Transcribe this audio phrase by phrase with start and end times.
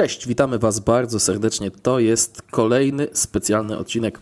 [0.00, 1.70] Cześć, witamy Was bardzo serdecznie.
[1.70, 4.18] To jest kolejny specjalny odcinek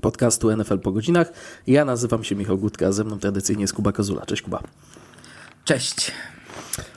[0.00, 1.32] podcastu NFL po godzinach.
[1.66, 4.26] Ja nazywam się Michał Gutka, ze mną tradycyjnie jest Kuba Kozula.
[4.26, 4.62] Cześć Kuba.
[5.64, 6.12] Cześć.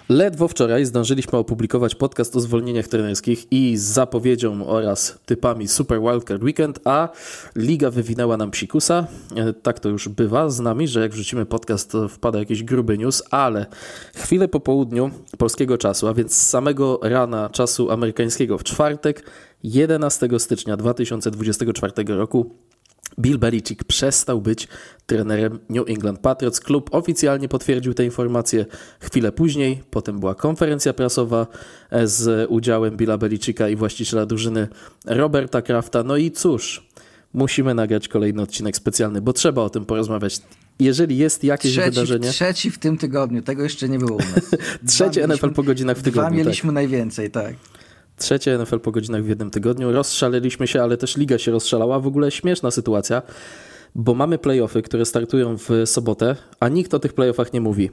[0.09, 6.43] Ledwo wczoraj zdążyliśmy opublikować podcast o zwolnieniach trenerskich i z zapowiedzią oraz typami Super Wildcard
[6.43, 7.09] Weekend, a
[7.55, 9.07] liga wywinęła nam psikusa.
[9.35, 13.23] E, tak to już bywa z nami, że jak wrzucimy podcast, wpada jakiś gruby news,
[13.31, 13.65] ale
[14.15, 19.23] chwilę po południu polskiego czasu, a więc z samego rana czasu amerykańskiego w czwartek,
[19.63, 22.55] 11 stycznia 2024 roku
[23.19, 24.67] Bill Belichick przestał być
[25.05, 26.59] trenerem New England Patriots.
[26.59, 28.65] Klub oficjalnie potwierdził tę informację
[28.99, 29.83] chwilę później.
[29.89, 31.47] Potem była konferencja prasowa
[31.89, 34.67] e, z udziałem Billa Belichicka i właściciela drużyny
[35.05, 36.03] Roberta Krafta.
[36.03, 36.87] No i cóż,
[37.33, 40.41] musimy nagrać kolejny odcinek specjalny, bo trzeba o tym porozmawiać.
[40.79, 42.29] Jeżeli jest jakieś trzeci, wydarzenie.
[42.29, 44.55] Trzeci w tym tygodniu, tego jeszcze nie było u nas.
[44.87, 46.29] Trzecie NFL po godzinach w tygodniu.
[46.29, 46.73] Dwa mieliśmy tak.
[46.73, 47.55] najwięcej, tak.
[48.17, 49.91] Trzecie NFL po godzinach w jednym tygodniu.
[49.91, 51.99] Rozszaleliśmy się, ale też liga się rozszalała.
[51.99, 53.21] W ogóle śmieszna sytuacja,
[53.95, 57.89] bo mamy playoffy, które startują w sobotę, a nikt o tych playoffach nie mówi.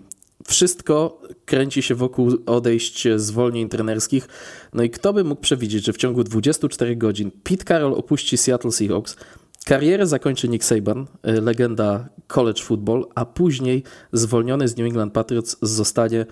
[0.46, 4.28] Wszystko kręci się wokół odejść zwolnień trenerskich.
[4.72, 8.72] No i kto by mógł przewidzieć, że w ciągu 24 godzin Pete Carroll opuści Seattle
[8.72, 9.16] Seahawks,
[9.64, 16.26] Karierę zakończy Nick Saban, legenda college football, a później zwolniony z New England Patriots zostanie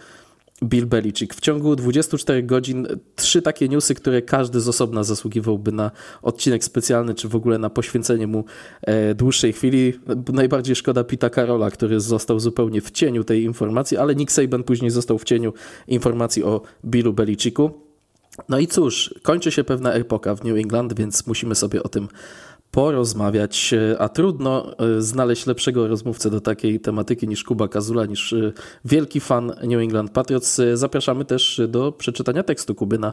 [0.63, 1.35] Bill Belichick.
[1.35, 5.91] W ciągu 24 godzin trzy takie newsy, które każdy z osobna zasługiwałby na
[6.23, 8.45] odcinek specjalny, czy w ogóle na poświęcenie mu
[8.83, 9.93] e, dłuższej chwili.
[10.33, 14.91] Najbardziej szkoda Pita Karola, który został zupełnie w cieniu tej informacji, ale Nick Saban później
[14.91, 15.53] został w cieniu
[15.89, 17.71] informacji o Billu Belicicku.
[18.49, 22.09] No i cóż, kończy się pewna epoka w New England, więc musimy sobie o tym
[22.73, 28.53] porozmawiać, a trudno e, znaleźć lepszego rozmówcę do takiej tematyki niż Kuba Kazula, niż e,
[28.85, 30.59] wielki fan New England Patriots.
[30.59, 33.13] E, zapraszamy też do przeczytania tekstu Kuby na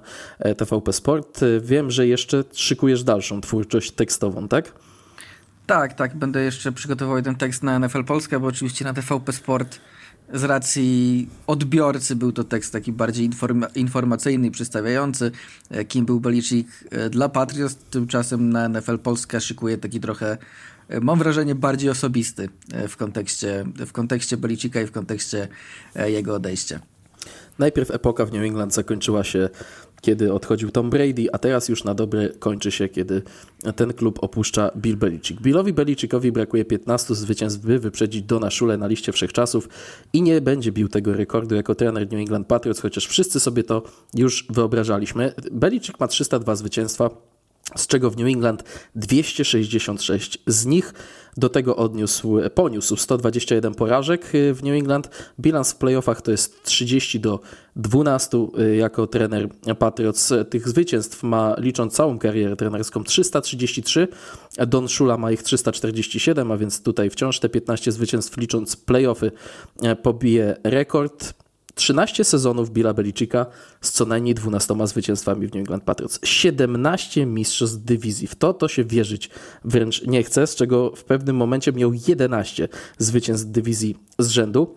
[0.58, 1.40] TVP Sport.
[1.62, 4.74] Wiem, że jeszcze szykujesz dalszą twórczość tekstową, tak?
[5.66, 6.18] Tak, tak.
[6.18, 9.80] Będę jeszcze przygotował jeden tekst na NFL Polska, bo oczywiście na TVP Sport
[10.34, 15.32] z racji odbiorcy był to tekst taki bardziej informa informacyjny przedstawiający,
[15.70, 17.76] e, kim był Belichick e, dla Patriots.
[17.76, 20.38] Tymczasem na NFL Polska szykuje taki trochę,
[20.90, 22.50] e, mam wrażenie, bardziej osobisty
[22.88, 25.48] w kontekście, w kontekście Belichicka i w kontekście
[26.06, 26.80] jego odejścia.
[27.60, 29.50] Najpierw epoka w New England zakończyła się
[30.02, 33.22] kiedy odchodził Tom Brady, a teraz już na dobre kończy się, kiedy
[33.76, 35.42] ten klub opuszcza Bill Belichick.
[35.42, 39.70] Billowi Belicickowi brakuje 15 zwycięstw, by wyprzedzić Dona Szule na liście wszechczasów
[40.14, 43.84] i nie będzie bił tego rekordu jako trener New England Patriots, chociaż wszyscy sobie to
[44.14, 45.34] już wyobrażaliśmy.
[45.52, 47.10] Belichick ma 302 zwycięstwa,
[47.76, 48.64] z czego w New England
[48.96, 50.40] 266.
[50.48, 50.94] Z nich
[51.38, 55.10] do tego odniósł, poniósł 121 porażek y, w New England.
[55.40, 57.40] Bilans w playoffach to jest 30 do
[57.76, 59.50] 12 y, jako trener
[59.80, 60.34] Patriots.
[60.50, 64.08] Tych zwycięstw ma, licząc całą karierę trenerską, 333.
[64.68, 69.32] Don Shula ma ich 347, a więc tutaj wciąż te 15 zwycięstw licząc playoffy
[69.84, 71.34] y, pobije rekord.
[71.80, 73.46] 13 sezonów Billa Belicicka
[73.82, 76.20] z co najmniej 12 zwycięstwami w New England Patriots.
[76.24, 78.28] 17 mistrzostw dywizji.
[78.28, 79.30] W to to się wierzyć
[79.66, 82.68] wręcz nie chce, z czego w pewnym momencie miał 11
[82.98, 84.76] zwycięstw dywizji z rzędu.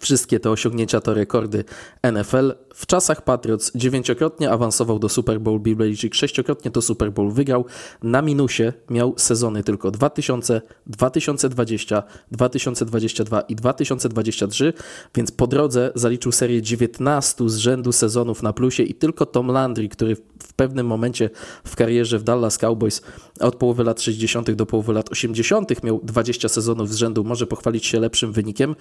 [0.00, 1.64] Wszystkie te osiągnięcia to rekordy
[2.12, 2.54] NFL.
[2.74, 7.64] W czasach Patriots dziewięciokrotnie awansował do Super Bowl Bill Belichick, sześciokrotnie to Super Bowl wygrał.
[8.02, 14.72] Na minusie miał sezony tylko 2000, 2020, 2022 i 2023,
[15.14, 19.88] więc po drodze zaliczył serię 19 z rzędu sezonów na plusie i tylko Tom Landry,
[19.88, 21.30] który w pewnym momencie
[21.64, 23.02] w karierze w Dallas Cowboys
[23.40, 24.50] od połowy lat 60.
[24.50, 25.82] do połowy lat 80.
[25.82, 28.74] miał 20 sezonów z rzędu, może pochwalić się lepszym wynikiem.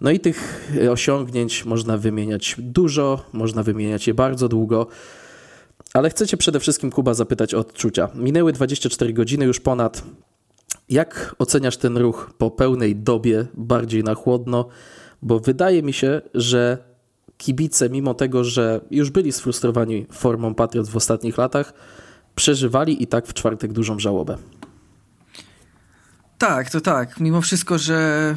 [0.00, 4.86] No i tych osiągnięć można wymieniać dużo, można wymieniać je bardzo długo.
[5.94, 8.08] Ale chcę Cię przede wszystkim, Kuba, zapytać o odczucia.
[8.14, 10.02] Minęły 24 godziny, już ponad.
[10.88, 14.68] Jak oceniasz ten ruch po pełnej dobie, bardziej na chłodno?
[15.22, 16.78] Bo wydaje mi się, że
[17.38, 21.72] kibice, mimo tego, że już byli sfrustrowani formą Patriot w ostatnich latach,
[22.34, 24.38] przeżywali i tak w czwartek dużą żałobę.
[26.38, 27.20] Tak, to tak.
[27.20, 28.36] Mimo wszystko, że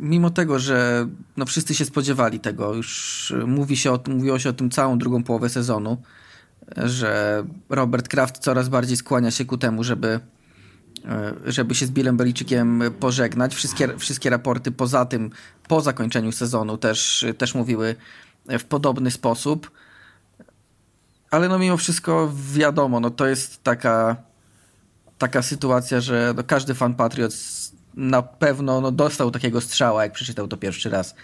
[0.00, 4.52] mimo tego, że no wszyscy się spodziewali tego, już mówi się o, mówiło się o
[4.52, 6.02] tym całą drugą połowę sezonu,
[6.76, 10.20] że Robert Kraft coraz bardziej skłania się ku temu, żeby,
[11.04, 13.54] e, żeby się z Billem Belicickiem pożegnać.
[13.54, 15.30] Wszystkie, wszystkie raporty poza tym,
[15.68, 17.96] po zakończeniu sezonu też, też mówiły
[18.58, 19.70] w podobny sposób.
[21.30, 24.16] Ale no mimo wszystko wiadomo, no to jest taka,
[25.18, 27.63] taka sytuacja, że no każdy fan Patriots
[27.96, 31.14] na pewno no, dostał takiego strzała, jak przeczytał to pierwszy raz.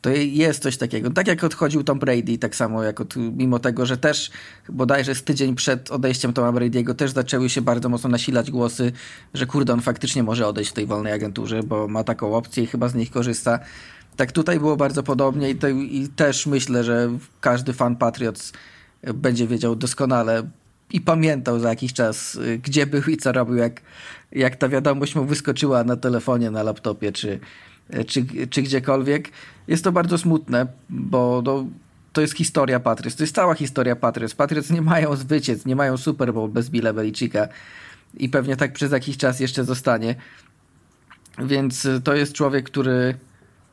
[0.00, 1.10] To jest coś takiego.
[1.10, 4.30] Tak jak odchodził Tom Brady, tak samo jak od, mimo tego, że też
[4.68, 8.92] bodajże z tydzień przed odejściem Toma Brady'ego też zaczęły się bardzo mocno nasilać głosy,
[9.34, 12.66] że kurde, on faktycznie może odejść w tej wolnej agenturze, bo ma taką opcję i
[12.66, 13.58] chyba z nich korzysta.
[14.16, 17.10] Tak tutaj było bardzo podobnie i, te, i też myślę, że
[17.40, 18.52] każdy fan Patriots
[19.14, 20.50] będzie wiedział doskonale
[20.92, 23.80] i pamiętał za jakiś czas, gdzie był i co robił, jak,
[24.32, 27.40] jak ta wiadomość mu wyskoczyła na telefonie, na laptopie czy,
[28.06, 29.28] czy, czy gdziekolwiek.
[29.68, 31.64] Jest to bardzo smutne, bo to,
[32.12, 33.16] to jest historia Patriots.
[33.16, 34.34] To jest cała historia Patriots.
[34.34, 37.48] Patriots nie mają zwycięstw, nie mają Super Bowl bez Billa Belichicka
[38.16, 40.14] i pewnie tak przez jakiś czas jeszcze zostanie.
[41.38, 43.14] Więc to jest człowiek, który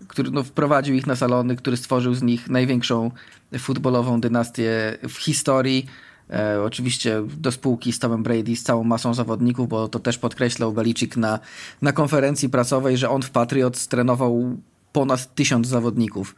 [0.07, 3.11] który no, wprowadził ich na salony, który stworzył z nich największą
[3.59, 5.85] futbolową dynastię w historii.
[6.29, 10.73] E, oczywiście do spółki z Tomem Brady, z całą masą zawodników, bo to też podkreślał
[10.73, 11.39] Belichick na,
[11.81, 14.57] na konferencji prasowej, że on w Patriots trenował
[14.93, 16.35] ponad tysiąc zawodników,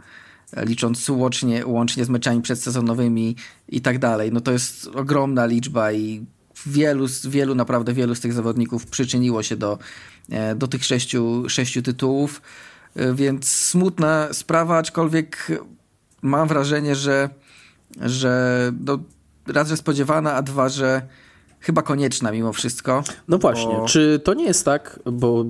[0.53, 3.35] e, licząc łącznie, łącznie z meczami przedsezonowymi
[3.69, 4.31] i tak dalej.
[4.31, 6.25] No to jest ogromna liczba i
[6.65, 9.79] wielu, wielu, naprawdę wielu z tych zawodników przyczyniło się do,
[10.29, 12.41] e, do tych sześciu, sześciu tytułów.
[12.95, 15.47] E, więc smutna sprawa, aczkolwiek
[16.21, 17.29] mam wrażenie, że,
[18.01, 18.99] że no,
[19.49, 21.01] raz, że spodziewana, a dwa, że
[21.59, 23.03] chyba konieczna mimo wszystko.
[23.27, 23.85] No właśnie, bo...
[23.85, 25.45] czy to nie jest tak, bo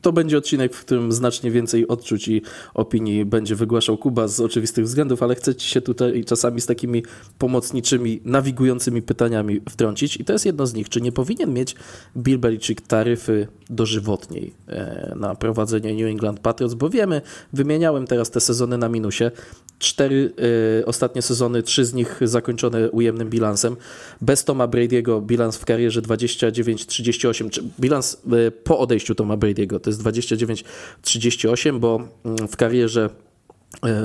[0.00, 2.42] to będzie odcinek, w którym znacznie więcej odczuć i
[2.74, 7.02] opinii będzie wygłaszał Kuba z oczywistych względów, ale chcę ci się tutaj czasami z takimi
[7.38, 10.88] pomocniczymi, nawigującymi pytaniami wtrącić i to jest jedno z nich.
[10.88, 11.76] Czy nie powinien mieć
[12.16, 17.20] Bill Belichick taryfy dożywotniej e, na prowadzenie New England Patriots, bo wiemy,
[17.52, 19.30] wymieniałem teraz te sezony na minusie,
[19.78, 20.32] cztery
[20.80, 23.76] y, ostatnie sezony, trzy z nich zakończone ujemnym bilansem.
[24.20, 29.90] Bez Toma Brady'ego bilans w karierze 29-38, czy bilans y, po odejściu Toma Brady'ego to
[29.90, 32.08] jest 29-38, bo
[32.44, 33.10] y, w karierze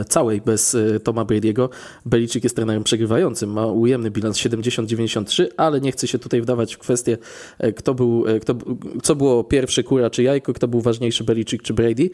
[0.10, 1.70] całej bez Toma Brady'ego.
[2.06, 6.78] Beliczyk jest trenerem przegrywającym, ma ujemny bilans 70-93, ale nie chcę się tutaj wdawać w
[6.78, 7.18] kwestię,
[7.76, 8.56] kto był, kto,
[9.04, 12.10] co było pierwsze, kura czy jajko, kto był ważniejszy, Beliczyk czy Brady,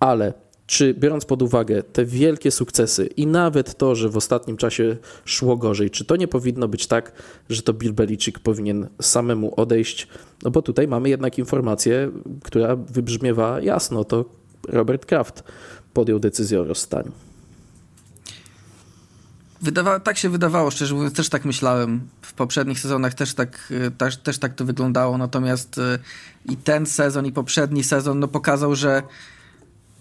[0.00, 0.32] ale
[0.66, 5.56] czy biorąc pod uwagę te wielkie sukcesy i nawet to, że w ostatnim czasie szło
[5.56, 7.12] gorzej, czy to nie powinno być tak,
[7.50, 10.08] że to Bill Belichick powinien samemu odejść?
[10.42, 12.10] No bo tutaj mamy jednak informację,
[12.44, 14.24] która wybrzmiewa jasno, to
[14.68, 15.44] Robert Kraft
[15.94, 17.12] podjął decyzję o rozstaniu.
[19.62, 22.00] Wydawa tak się wydawało, szczerze mówiąc, też tak myślałem.
[22.22, 25.98] W poprzednich sezonach też tak, też, też tak to wyglądało, natomiast y,
[26.52, 29.02] i ten sezon, i poprzedni sezon no, pokazał, że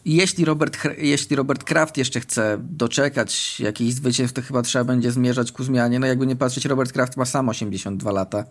[0.06, 5.52] jeśli Robert, jeśli Robert Kraft jeszcze chce doczekać jakichś zwycięstw, to chyba trzeba będzie zmierzać
[5.52, 6.00] ku zmianie.
[6.00, 8.44] No jakby nie patrzeć, Robert Kraft ma sam 82 lata.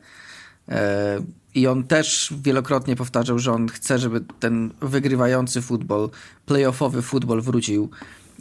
[0.69, 1.19] E,
[1.55, 6.11] I on też wielokrotnie powtarzał, że on chce, żeby ten wygrywający futbol,
[6.47, 7.91] playoffowy futbol wrócił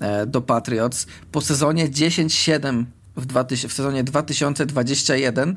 [0.02, 1.08] e, do Patriots.
[1.32, 2.86] Po sezonie 10-7
[3.16, 5.56] w, w sezonie 2021,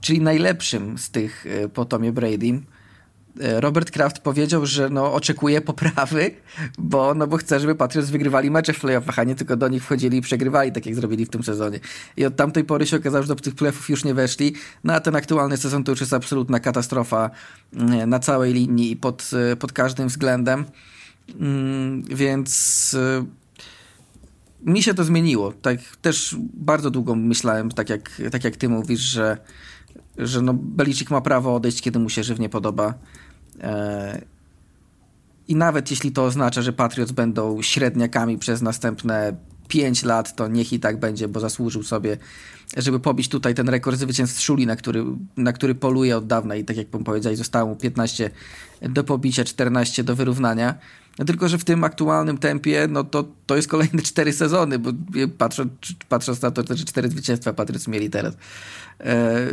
[0.00, 2.60] czyli najlepszym z tych e, po Tomie Brady, E,
[3.40, 6.30] Robert Kraft powiedział, że no, oczekuje poprawy,
[6.78, 9.84] bo, no, bo chce, żeby Patriots wygrywali mecze w playoffach, a nie tylko do nich
[9.84, 11.80] wchodzili i przegrywali, tak jak zrobili w tym sezonie.
[12.16, 14.54] I od tamtej pory się okazało, że do tych playoffów już nie weszli.
[14.84, 17.30] No a ten aktualny sezon to już jest absolutna katastrofa
[17.74, 20.64] mm, na całej linii i pod, e, pod każdym względem.
[21.40, 23.24] Mm, więc e,
[24.70, 25.52] mi się to zmieniło.
[25.52, 29.38] Tak też bardzo długo myślałem, tak jak, tak jak ty mówisz, że
[30.18, 32.94] że no Belicik ma prawo odejść, kiedy mu się żywnie podoba.
[33.60, 34.20] E,
[35.48, 39.36] I nawet jeśli to oznacza, że Patriots będą średniakami przez następne
[39.68, 42.16] 5 lat, to niech i tak będzie, bo zasłużył sobie,
[42.76, 45.04] żeby pobić tutaj ten rekord zwycięstw Szuli, na który,
[45.36, 48.30] na który poluje od dawna i tak jak powiedziałeś, zostało mu 15
[48.82, 50.74] do pobicia, 14 do wyrównania.
[51.26, 54.90] Tylko, że w tym aktualnym tempie, no to, to jest kolejne 4 sezony, bo
[55.38, 55.72] patrząc,
[56.08, 58.34] patrząc na to, że 4 zwycięstwa Patriots mieli teraz.
[59.00, 59.46] E,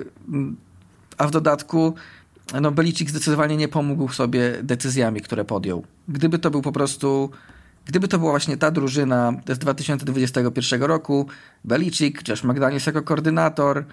[1.17, 1.93] a w dodatku
[2.61, 5.83] no Belicik zdecydowanie nie pomógł sobie decyzjami, które podjął.
[6.07, 7.29] Gdyby to był po prostu,
[7.85, 11.27] gdyby to była właśnie ta drużyna z 2021 roku,
[11.63, 13.85] Belicik, Josh McDaniels jako koordynator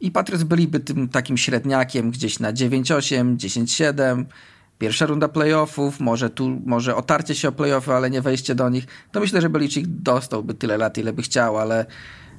[0.00, 4.24] i Patriots byliby tym takim średniakiem gdzieś na 9-8, 10-7,
[4.78, 8.86] pierwsza runda playoffów, może tu, może otarcie się o playoffy, ale nie wejście do nich,
[9.12, 11.86] to myślę, że Belicik dostałby tyle lat, ile by chciał, ale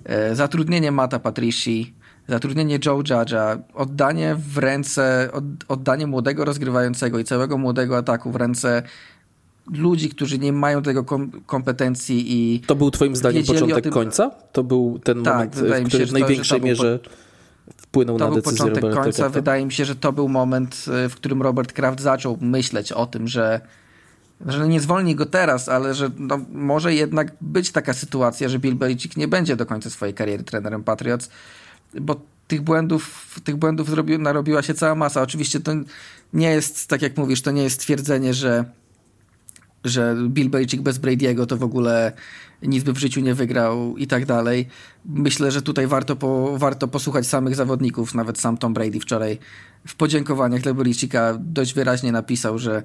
[0.03, 1.93] e, zatrudnienie Mata Patrici
[2.29, 8.35] zatrudnienie Joe Judge'a, oddanie w ręce, od, oddanie młodego rozgrywającego i całego młodego ataku w
[8.35, 8.83] ręce
[9.73, 12.59] ludzi, którzy nie mają tego kom kompetencji i.
[12.59, 13.93] To był Twoim zdaniem początek tym...
[13.93, 14.31] końca?
[14.51, 16.99] To był ten tak, moment, w którym w największej mierze
[17.77, 19.17] wpłynął to na był decyzję początek Roberta końca.
[19.17, 19.39] Krafta?
[19.39, 23.05] Wydaje mi się, że to był moment, y, w którym Robert Kraft zaczął myśleć o
[23.05, 23.61] tym, że,
[24.45, 28.75] że nie zwolni go teraz, ale że no, może jednak być taka sytuacja, że Bill
[28.75, 31.29] Belichick nie będzie do końca swojej kariery trenerem Patriots,
[32.01, 35.21] bo tych błędów, tych błędów zrobi, narobiła się cała masa.
[35.21, 35.71] Oczywiście to
[36.33, 38.65] nie jest, tak jak mówisz, to nie jest stwierdzenie, że
[39.83, 42.13] że Bill Belichick bez Brady'ego to w ogóle
[42.61, 44.67] nic by w życiu nie wygrał i tak dalej.
[45.05, 48.15] Myślę, że tutaj warto, po, warto posłuchać samych zawodników.
[48.15, 49.37] Nawet sam Tom Brady wczoraj
[49.87, 52.83] w podziękowaniach dla Belichicka dość wyraźnie napisał, że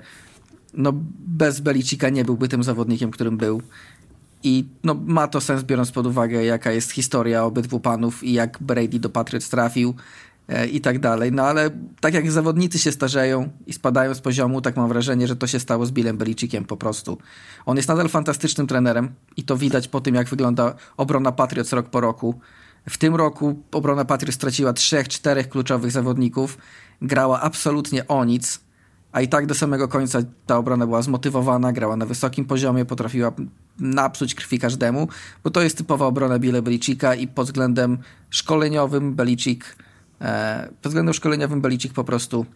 [0.75, 0.93] no
[1.27, 3.63] bez Belicika nie byłby tym zawodnikiem, którym był.
[4.45, 8.59] I no, ma to sens, biorąc pod uwagę, jaka jest historia obydwu panów i jak
[8.61, 9.95] Brady do Patriots trafił
[10.49, 11.33] e, i tak dalej.
[11.33, 11.71] No ale
[12.01, 15.61] tak jak zawodnicy się starzeją i spadają z poziomu, tak mam wrażenie, że to się
[15.61, 17.19] stało z Billem Belicickiem po prostu.
[17.67, 21.91] On jest nadal fantastycznym trenerem i to widać po tym, jak wygląda obrona Patriots rok
[21.91, 22.41] po roku.
[22.89, 26.59] W tym roku obrona Patriots straciła trzech, czterech kluczowych zawodników,
[27.03, 28.61] grała absolutnie o nic,
[29.13, 33.33] a i tak do samego końca ta obrona była zmotywowana, grała na wysokim poziomie, potrafiła
[33.78, 35.09] napsuć krwi każdemu,
[35.45, 37.99] bo to jest typowa obrona Billa Belicika i pod względem
[38.31, 39.76] szkoleniowym Belichick,
[40.21, 42.47] e, pod względem szkoleniowym Belichick po prostu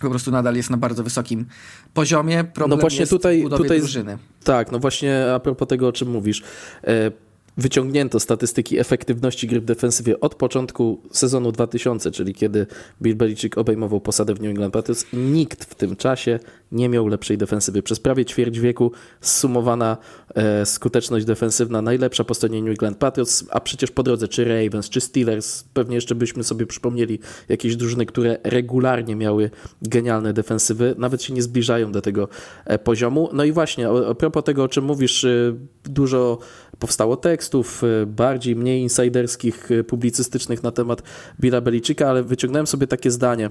[0.00, 1.46] po prostu nadal jest na bardzo wysokim
[1.94, 2.44] poziomie.
[2.44, 4.18] Problem no właśnie jest tutaj, w budowie tutaj drużyny.
[4.44, 6.42] Tak, no właśnie a propos tego, o czym mówisz.
[6.84, 7.10] E,
[7.56, 12.66] wyciągnięto statystyki efektywności gry w defensywie od początku sezonu 2000, czyli kiedy
[13.02, 15.06] Bill Belichick obejmował posadę w New England Patriots.
[15.12, 16.38] Nikt w tym czasie
[16.72, 17.82] nie miał lepszej defensywy.
[17.82, 19.96] Przez prawie ćwierć wieku zsumowana
[20.34, 24.88] e, skuteczność defensywna najlepsza po stronie New England Patriots, a przecież po drodze czy Ravens,
[24.88, 29.50] czy Steelers, pewnie jeszcze byśmy sobie przypomnieli jakieś drużyny, które regularnie miały
[29.82, 32.28] genialne defensywy, nawet się nie zbliżają do tego
[32.64, 33.28] e, poziomu.
[33.32, 35.54] No i właśnie, a, propos tego, o czym mówisz, e,
[35.84, 36.38] dużo
[36.80, 41.02] powstało tekstów, e, bardziej, mniej insiderskich, e, publicystycznych na temat
[41.40, 43.50] Billa Belicika, ale wyciągnąłem sobie takie zdanie.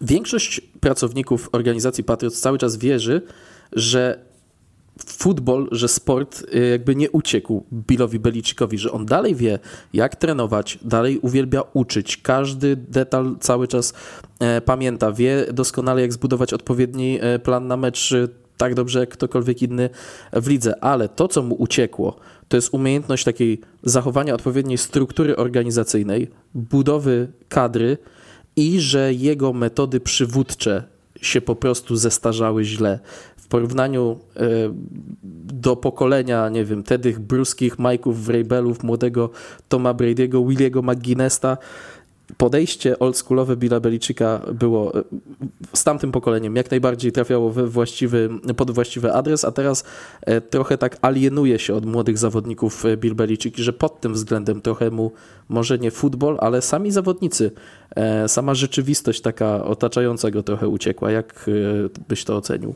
[0.00, 3.22] Większość pracowników organizacji Patriots cały czas wierzy,
[3.72, 4.30] że
[5.06, 9.58] futbol, że sport y, jakby nie uciekł Billowi Belicikowi, że on dalej wie,
[9.92, 12.16] jak trenować, dalej uwielbia uczyć.
[12.16, 13.94] Każdy detal cały czas
[14.40, 18.14] e, pamięta, wie doskonale, jak zbudować odpowiedni e, plan na mecz
[18.60, 19.90] tak dobrze jak ktokolwiek inny
[20.32, 22.16] w lidze, ale to, co mu uciekło,
[22.48, 27.98] to jest umiejętność takiej zachowania odpowiedniej struktury organizacyjnej, budowy kadry
[28.56, 30.84] i że jego metody przywódcze
[31.20, 32.98] się po prostu zestarzały źle.
[33.36, 34.40] W porównaniu e,
[35.64, 39.30] do pokolenia, nie wiem, Tedych Bruskich, Mike'ów Vrabelów, młodego
[39.68, 41.58] Toma Brady'ego, Williego McGuinnesta,
[42.36, 45.04] podejście oldschoolowe Billa Belicika było e,
[45.74, 49.84] z tamtym pokoleniem jak najbardziej trafiało we właściwy, pod właściwy adres, a teraz
[50.20, 54.62] e, trochę tak alienuje się od młodych zawodników e, Bill Belichick że pod tym względem
[54.62, 55.12] trochę mu
[55.48, 57.50] może nie futbol, ale sami zawodnicy,
[58.26, 61.10] sama rzeczywistość taka otaczająca go trochę uciekła.
[61.10, 61.50] Jak
[62.08, 62.74] byś to ocenił?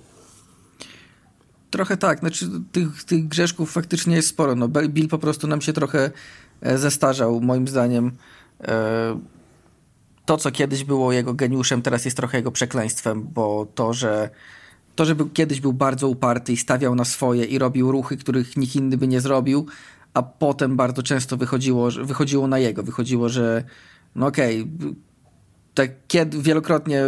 [1.71, 4.55] Trochę tak, znaczy tych, tych grzeszków faktycznie jest sporo.
[4.55, 6.11] No, Bill po prostu nam się trochę
[6.63, 8.11] zestarzał, moim zdaniem
[10.27, 14.31] to, co kiedyś było jego geniuszem, teraz jest trochę jego przekleństwem, bo to, że
[14.97, 18.57] to, że był, kiedyś był bardzo uparty i stawiał na swoje i robił ruchy, których
[18.57, 19.67] nikt inny by nie zrobił,
[20.15, 22.83] a potem bardzo często wychodziło, wychodziło na jego.
[22.83, 23.65] Wychodziło, że
[24.15, 24.95] no okej, okay,
[25.75, 27.03] tak kiedy wielokrotnie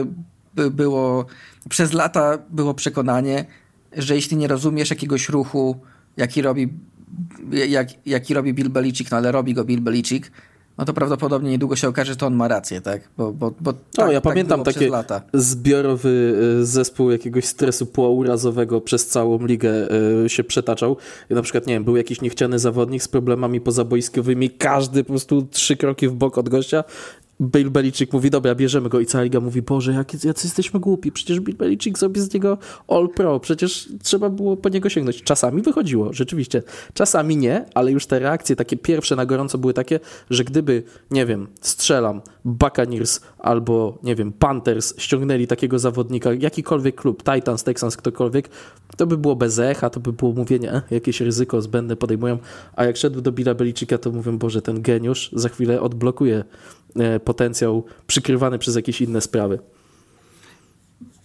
[0.70, 1.26] było,
[1.68, 3.44] przez lata było przekonanie,
[3.96, 5.80] że jeśli nie rozumiesz jakiegoś ruchu,
[6.16, 6.68] jaki robi,
[7.50, 10.30] jak, jaki robi Bill Belichick, no ale robi go Bill Belichick,
[10.78, 13.08] no to prawdopodobnie niedługo się okaże, że to on ma rację, tak?
[13.16, 14.90] Bo, bo, bo tak, no, ja tak pamiętam taki
[15.34, 19.88] zbiorowy e, zespół jakiegoś stresu półurazowego przez całą ligę
[20.24, 20.96] e, się przetaczał.
[21.30, 25.46] I na przykład, nie wiem, był jakiś niechciany zawodnik z problemami pozaboiskowymi, każdy po prostu
[25.50, 26.84] trzy kroki w bok od gościa
[27.40, 31.12] Bill Belichick mówi, dobra, bierzemy go i cała liga mówi, Boże, jak, jacy jesteśmy głupi,
[31.12, 35.22] przecież Bill Belichick zrobi z niego All Pro, przecież trzeba było po niego sięgnąć.
[35.22, 36.62] Czasami wychodziło, rzeczywiście.
[36.94, 40.00] Czasami nie, ale już te reakcje takie pierwsze na gorąco były takie,
[40.30, 47.22] że gdyby, nie wiem, strzelam, Buccaneers albo, nie wiem, Panthers ściągnęli takiego zawodnika, jakikolwiek klub,
[47.34, 48.48] Titans, Texans, ktokolwiek,
[48.96, 52.38] to by było bez echa, to by było mówienie, e, jakieś ryzyko zbędne podejmują,
[52.76, 56.44] a jak szedł do Billa Belicicka, to mówią, Boże, ten geniusz za chwilę odblokuje
[57.24, 59.58] potencjał przykrywany przez jakieś inne sprawy.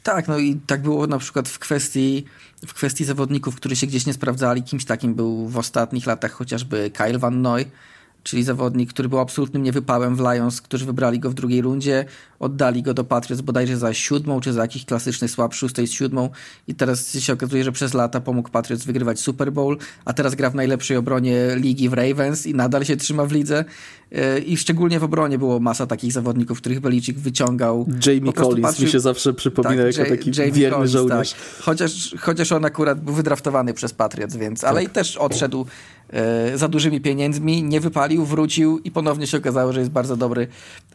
[0.03, 2.25] Tak, no i tak było na przykład w kwestii,
[2.67, 4.63] w kwestii zawodników, którzy się gdzieś nie sprawdzali.
[4.63, 7.65] Kimś takim był w ostatnich latach chociażby Kyle Van Noy,
[8.23, 12.05] czyli zawodnik, który był absolutnym niewypałem w Lions, którzy wybrali go w drugiej rundzie.
[12.41, 16.29] Oddali go do Patriots bodajże za siódmą, czy za jakiś klasyczny swap szóstej z siódmą
[16.67, 20.49] i teraz się okazuje, że przez lata pomógł Patriots wygrywać Super Bowl, a teraz gra
[20.49, 23.65] w najlepszej obronie ligi w Ravens i nadal się trzyma w lidze
[24.11, 27.85] e, i szczególnie w obronie było masa takich zawodników, których Belichick wyciągał.
[28.07, 28.85] Jamie Collins patrzył...
[28.85, 31.31] mi się zawsze przypomina tak, jako taki Jamie wierny Collins, żołnierz.
[31.31, 31.39] Tak.
[31.61, 34.89] Chociaż, chociaż on akurat był wydraftowany przez Patriots, więc, ale tak.
[34.89, 35.65] i też odszedł
[36.09, 40.47] e, za dużymi pieniędzmi, nie wypalił, wrócił i ponownie się okazało, że jest bardzo dobry,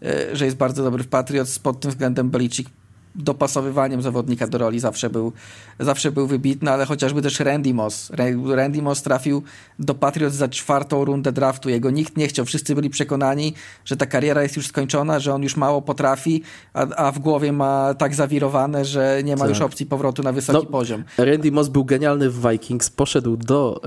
[0.03, 1.36] e, że jest bardzo dobry w Patriots.
[1.63, 2.71] Pod tym względem Belichick
[3.17, 5.33] dopasowywaniem zawodnika do roli zawsze był,
[5.81, 8.13] zawsze był wybitny, ale chociażby też Randy Moss.
[8.47, 9.43] Randy Moss trafił
[9.79, 11.69] do Patriots za czwartą rundę draftu.
[11.69, 12.47] Jego nikt nie chciał.
[12.47, 16.43] Wszyscy byli przekonani, że ta kariera jest już skończona, że on już mało potrafi,
[16.75, 19.49] a, a w głowie ma tak zawirowane, że nie ma tak.
[19.49, 21.05] już opcji powrotu na wysoki no, poziom.
[21.19, 23.81] Randy Moss był genialny w Vikings, poszedł do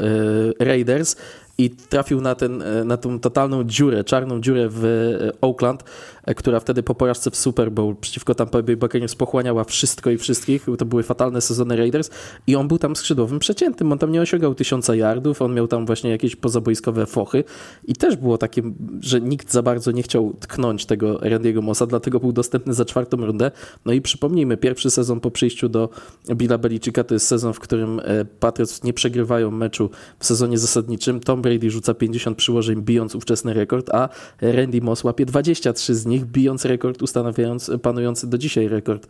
[0.59, 1.15] y, Raiders,
[1.59, 5.83] i trafił na, ten, e, na tą totalną dziurę, czarną dziurę w e, Oakland,
[6.23, 10.17] e, która wtedy po porażce w Super Bowl przeciwko Tampa Bay Buccaneers pochłaniała wszystko i
[10.17, 10.65] wszystkich.
[10.77, 12.09] To były fatalne sezony Raiders
[12.47, 13.91] i on był tam skrzydłowym przeciętym.
[13.91, 17.43] On tam nie osiągał tysiąca yardów, on miał tam właśnie jakieś pozaboiskowe fochy
[17.87, 18.61] i też było takie,
[18.99, 23.17] że nikt za bardzo nie chciał tknąć tego Randy'ego Mossa, dlatego był dostępny za czwartą
[23.25, 23.51] rundę.
[23.85, 25.89] No i przypomnijmy, pierwszy sezon po przyjściu do
[26.35, 28.01] Billa Belichicka to jest sezon, w którym
[28.39, 29.89] Patriots nie przegrywają meczu
[30.19, 31.19] w sezonie zasadniczym.
[31.19, 34.09] Tom Brady rzuca 50 przyłożeń, bijąc ówczesny rekord, a
[34.41, 39.07] Randy Moss łapie 23 z nich, bijąc rekord, ustanawiając panujący do dzisiaj rekord.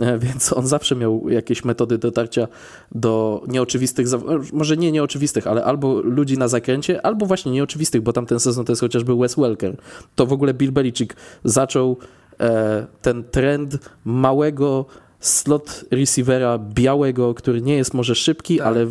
[0.00, 2.48] E, więc on zawsze miał jakieś metody dotarcia
[2.94, 4.06] do nieoczywistych,
[4.52, 8.72] może nie nieoczywistych, ale albo ludzi na zakręcie, albo właśnie nieoczywistych, bo tamten sezon to
[8.72, 9.76] jest chociażby Wes Welker.
[10.14, 11.96] To w ogóle Bill Belichick zaczął
[12.40, 14.86] e, ten trend małego
[15.28, 18.66] slot receivera białego, który nie jest może szybki, tak.
[18.66, 18.86] ale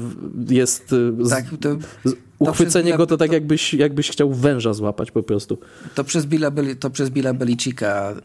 [0.50, 1.78] jest y, tak, to,
[2.40, 5.58] uchwycenie to go to tak jakbyś, jakbyś chciał węża złapać po prostu.
[5.96, 8.16] To przez Billa, to przez Billa Belicika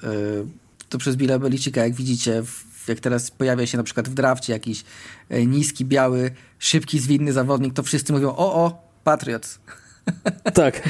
[0.44, 2.42] y, to przez Billa Belicika, jak widzicie,
[2.88, 4.84] jak teraz pojawia się na przykład w drafcie jakiś
[5.32, 9.58] y, niski, biały, szybki, zwinny zawodnik, to wszyscy mówią o, o, Patriots.
[10.54, 10.88] Tak.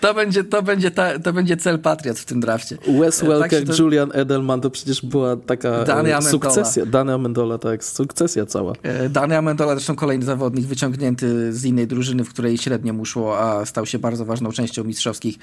[0.00, 2.78] to, będzie, to, będzie ta, to będzie cel Patriot w tym drafcie.
[3.00, 3.82] Wes tak Welker, tak to...
[3.82, 6.86] Julian Edelman, to przecież była taka e, sukcesja.
[6.86, 8.72] Dany Amendola, tak, sukcesja cała.
[8.82, 13.38] E, Dany Amendola, zresztą kolejny zawodnik wyciągnięty z innej drużyny, w której średnio mu szło,
[13.38, 15.38] a stał się bardzo ważną częścią mistrzowskich,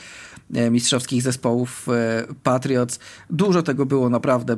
[0.54, 1.88] e, mistrzowskich zespołów
[2.44, 3.00] Patriots.
[3.30, 4.58] Dużo tego było naprawdę.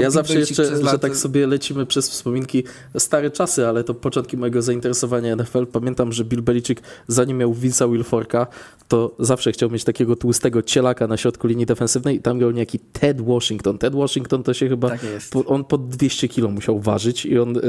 [0.00, 2.64] ja zawsze jeszcze, że tak sobie lecimy przez wspominki
[2.98, 5.66] stare czasy, ale to początki mojego zainteresowania NFL.
[5.66, 8.46] Pamiętam, że Bill Belichick, zanim miał Vince'a Wilforka,
[8.88, 12.78] to zawsze chciał mieć takiego tłustego cielaka na środku linii defensywnej i tam grał niejaki
[12.78, 13.78] Ted Washington.
[13.78, 15.00] Ted Washington to się chyba, tak
[15.46, 17.60] on pod 200 kilo musiał ważyć i on y,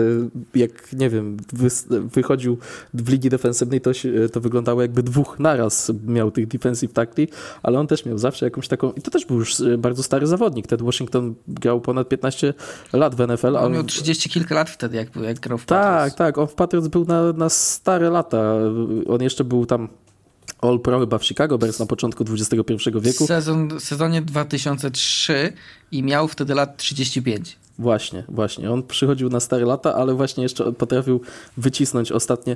[0.55, 1.37] jak, nie wiem,
[2.13, 2.57] wychodził
[2.93, 7.27] w ligi defensywnej, to, się, to wyglądało jakby dwóch naraz miał tych defensive tackli,
[7.63, 10.27] ale on też miał zawsze jakąś taką, i to też był już y, bardzo stary
[10.27, 10.67] zawodnik.
[10.67, 12.53] Ted Washington grał ponad 15
[12.93, 13.57] lat w NFL.
[13.57, 15.95] On miał 30 kilka lat wtedy, jak, jak grał w Patriots.
[15.95, 18.55] Tak, tak, on w Patriots był na, na stare lata.
[19.07, 19.87] On jeszcze był tam
[20.61, 23.27] All Pro chyba w Chicago Bears na początku XXI wieku.
[23.27, 25.53] Sezon, sezonie 2003
[25.91, 27.57] i miał wtedy lat 35.
[27.79, 28.71] Właśnie, właśnie.
[28.71, 31.21] On przychodził na stare lata, ale właśnie jeszcze potrafił
[31.57, 32.55] wycisnąć ostatnie,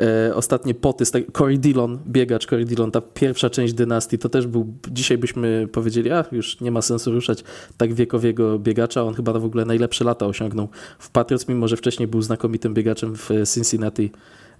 [0.00, 1.04] e, ostatnie poty.
[1.32, 6.10] Corey Dillon, biegacz Corey Dillon, ta pierwsza część dynastii, to też był, dzisiaj byśmy powiedzieli,
[6.10, 7.44] a już nie ma sensu ruszać
[7.76, 9.02] tak wiekowiego biegacza.
[9.02, 13.16] On chyba w ogóle najlepsze lata osiągnął w Patriots, mimo że wcześniej był znakomitym biegaczem
[13.16, 14.10] w Cincinnati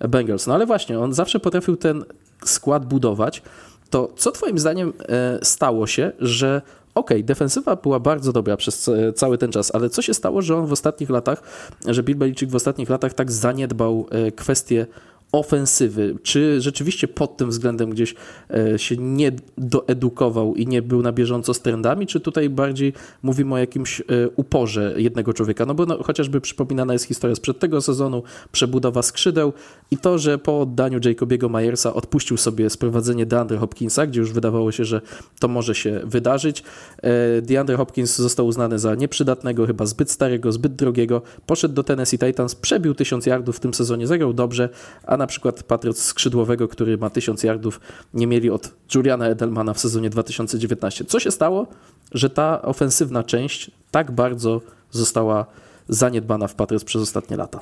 [0.01, 0.47] Bengals.
[0.47, 2.05] No ale właśnie, on zawsze potrafił ten
[2.45, 3.43] skład budować.
[3.91, 6.63] To co Twoim zdaniem e, stało się, że
[6.95, 10.57] okej, okay, defensywa była bardzo dobra przez cały ten czas, ale co się stało, że
[10.57, 11.43] on w ostatnich latach,
[11.87, 14.87] że Bill Belichick w ostatnich latach tak zaniedbał e, kwestię
[15.33, 18.15] ofensywy, czy rzeczywiście pod tym względem gdzieś
[18.51, 22.93] e, się nie doedukował i nie był na bieżąco z trendami, czy tutaj bardziej
[23.23, 24.05] mówimy o jakimś e,
[24.37, 25.67] uporze jednego człowieka?
[25.67, 29.53] No bo no, chociażby przypominana jest historia sprzed tego sezonu, przebudowa skrzydeł
[29.91, 34.73] i to, że po oddaniu Jacobiego Myersa odpuścił sobie sprowadzenie DeAndre Hopkinsa, gdzie już wydawało
[34.73, 35.01] się, że
[35.41, 36.63] to może się wydarzyć.
[37.03, 41.23] E, DeAndre Hopkins został uznany za nieprzydatnego, chyba zbyt starego, zbyt drogiego.
[41.47, 44.69] Poszedł do Tennessee Titans, przebił tysiąc yardów w tym sezonie, zagrał dobrze,
[45.07, 47.81] a na przykład Patriots skrzydłowego, który ma 1000 yardów,
[48.15, 51.05] nie mieli od Juliana Edelmana w sezonie 2019.
[51.05, 51.67] Co się stało,
[52.13, 55.47] że ta ofensywna część tak bardzo została
[55.89, 57.61] zaniedbana w Patriots przez ostatnie lata?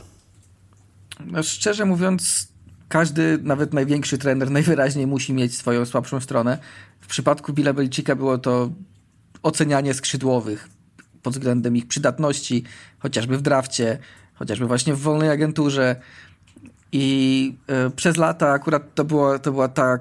[1.27, 2.49] No, szczerze mówiąc,
[2.89, 6.59] każdy, nawet największy trener, najwyraźniej musi mieć swoją słabszą stronę.
[7.01, 8.71] W przypadku Billa Belichicka było to
[9.43, 10.69] ocenianie skrzydłowych
[11.23, 12.65] pod względem ich przydatności,
[12.99, 13.99] chociażby w drafcie,
[14.35, 15.97] chociażby właśnie w wolnej agenturze.
[16.93, 19.99] I y, przez lata akurat to, było, to była ta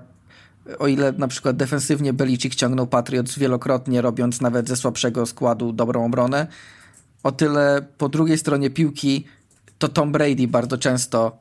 [0.80, 6.06] o ile na przykład defensywnie Belicik ciągnął Patriots wielokrotnie, robiąc nawet ze słabszego składu dobrą
[6.06, 6.47] obronę,
[7.23, 9.25] o tyle po drugiej stronie piłki
[9.78, 11.39] to Tom Brady bardzo często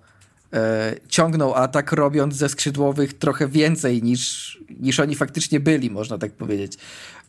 [1.08, 6.78] ciągnął atak, robiąc ze skrzydłowych trochę więcej niż, niż oni faktycznie byli, można tak powiedzieć.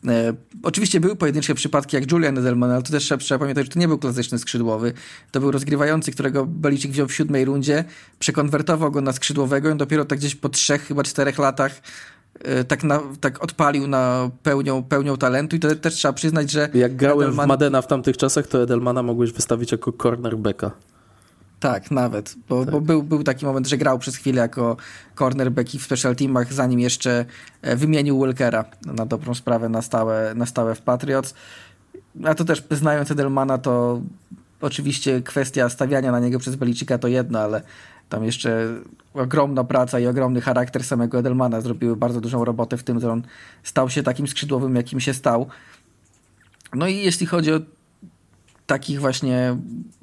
[0.08, 3.72] E, oczywiście były pojedyncze przypadki jak Julian Edelman, ale to też trzeba, trzeba pamiętać, że
[3.72, 4.92] to nie był klasyczny skrzydłowy.
[5.30, 7.84] To był rozgrywający, którego Belicik wziął w siódmej rundzie,
[8.18, 11.82] przekonwertował go na skrzydłowego i dopiero tak gdzieś po trzech, chyba czterech latach
[12.40, 16.68] e, tak, na, tak odpalił na pełnią, pełnią talentu i to też trzeba przyznać, że...
[16.74, 17.46] Jak grałem Edelman...
[17.46, 20.70] w Madena w tamtych czasach, to Edelmana mogłeś wystawić jako cornerbacka.
[21.60, 22.72] Tak, nawet, bo, tak.
[22.72, 24.76] bo był, był taki moment, że grał przez chwilę jako
[25.18, 27.24] cornerback w special teamach, zanim jeszcze
[27.62, 31.34] e, wymienił Wilkera na dobrą sprawę na stałe, na stałe w Patriots.
[32.24, 34.00] A to też znając Edelmana, to
[34.60, 37.62] oczywiście kwestia stawiania na niego przez Belicika to jedno, ale
[38.08, 38.66] tam jeszcze
[39.14, 43.22] ogromna praca i ogromny charakter samego Edelmana zrobiły bardzo dużą robotę w tym, że on
[43.62, 45.46] stał się takim skrzydłowym, jakim się stał.
[46.74, 47.60] No i jeśli chodzi o
[48.66, 49.56] takich właśnie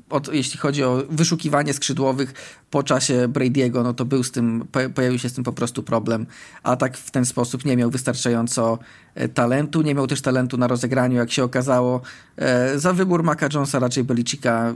[0.10, 2.34] od, jeśli chodzi o wyszukiwanie skrzydłowych
[2.72, 6.26] po czasie Brady'ego, no to był z tym, pojawił się z tym po prostu problem.
[6.64, 8.80] A tak w ten sposób nie miał wystarczająco
[9.16, 12.02] e, talentu, nie miał też talentu na rozegraniu, jak się okazało.
[12.38, 14.74] E, za wybór Maca Jonesa raczej Belicika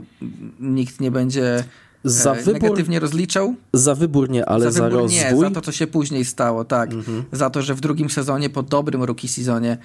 [0.60, 1.64] nikt nie będzie e,
[2.04, 3.54] za wybór, negatywnie rozliczał.
[3.72, 5.44] Za wybór nie, ale za, wybór za rozwój?
[5.44, 6.92] Nie, za to, co się później stało, tak.
[6.92, 7.24] Mhm.
[7.32, 9.78] Za to, że w drugim sezonie, po dobrym rookie sezonie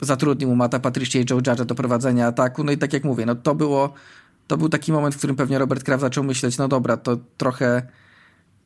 [0.00, 2.64] zatrudnił Mata Patricia i Joe Judge do prowadzenia ataku.
[2.64, 3.94] No i tak jak mówię, no to było,
[4.46, 7.82] to był taki moment, w którym pewnie Robert Kraft zaczął myśleć, no dobra, to trochę,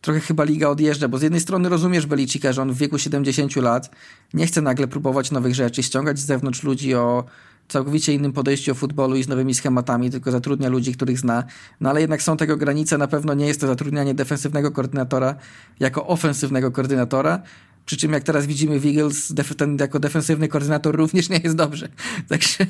[0.01, 3.57] trochę chyba liga odjeżdża, bo z jednej strony rozumiesz Belicika, że on w wieku 70
[3.57, 3.91] lat
[4.35, 7.25] nie chce nagle próbować nowych rzeczy, ściągać z zewnątrz ludzi o
[7.71, 11.45] całkowicie innym podejściu o futbolu i z nowymi schematami, tylko zatrudnia ludzi, których zna.
[11.81, 15.35] No ale jednak są tego granice, na pewno nie jest to zatrudnianie defensywnego koordynatora
[15.81, 17.43] jako ofensywnego koordynatora,
[17.91, 21.89] przy czym jak teraz widzimy w Eagles, ten jako defensywny koordynator również nie jest dobrze.
[22.29, 22.67] Także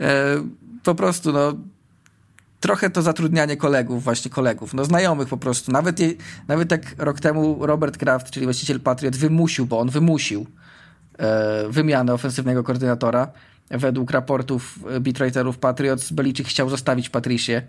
[0.00, 0.36] e,
[0.82, 1.56] po prostu no,
[2.60, 5.72] trochę to zatrudnianie kolegów, właśnie kolegów, no znajomych po prostu.
[5.72, 6.12] Nawet, je,
[6.48, 10.46] nawet jak rok temu Robert Kraft, czyli właściciel Patriot, wymusił, bo on wymusił
[11.18, 13.32] e, wymianę ofensywnego koordynatora.
[13.70, 17.66] Według raportów e, beatwriterów Patriots Beliczyk chciał zostawić Patricie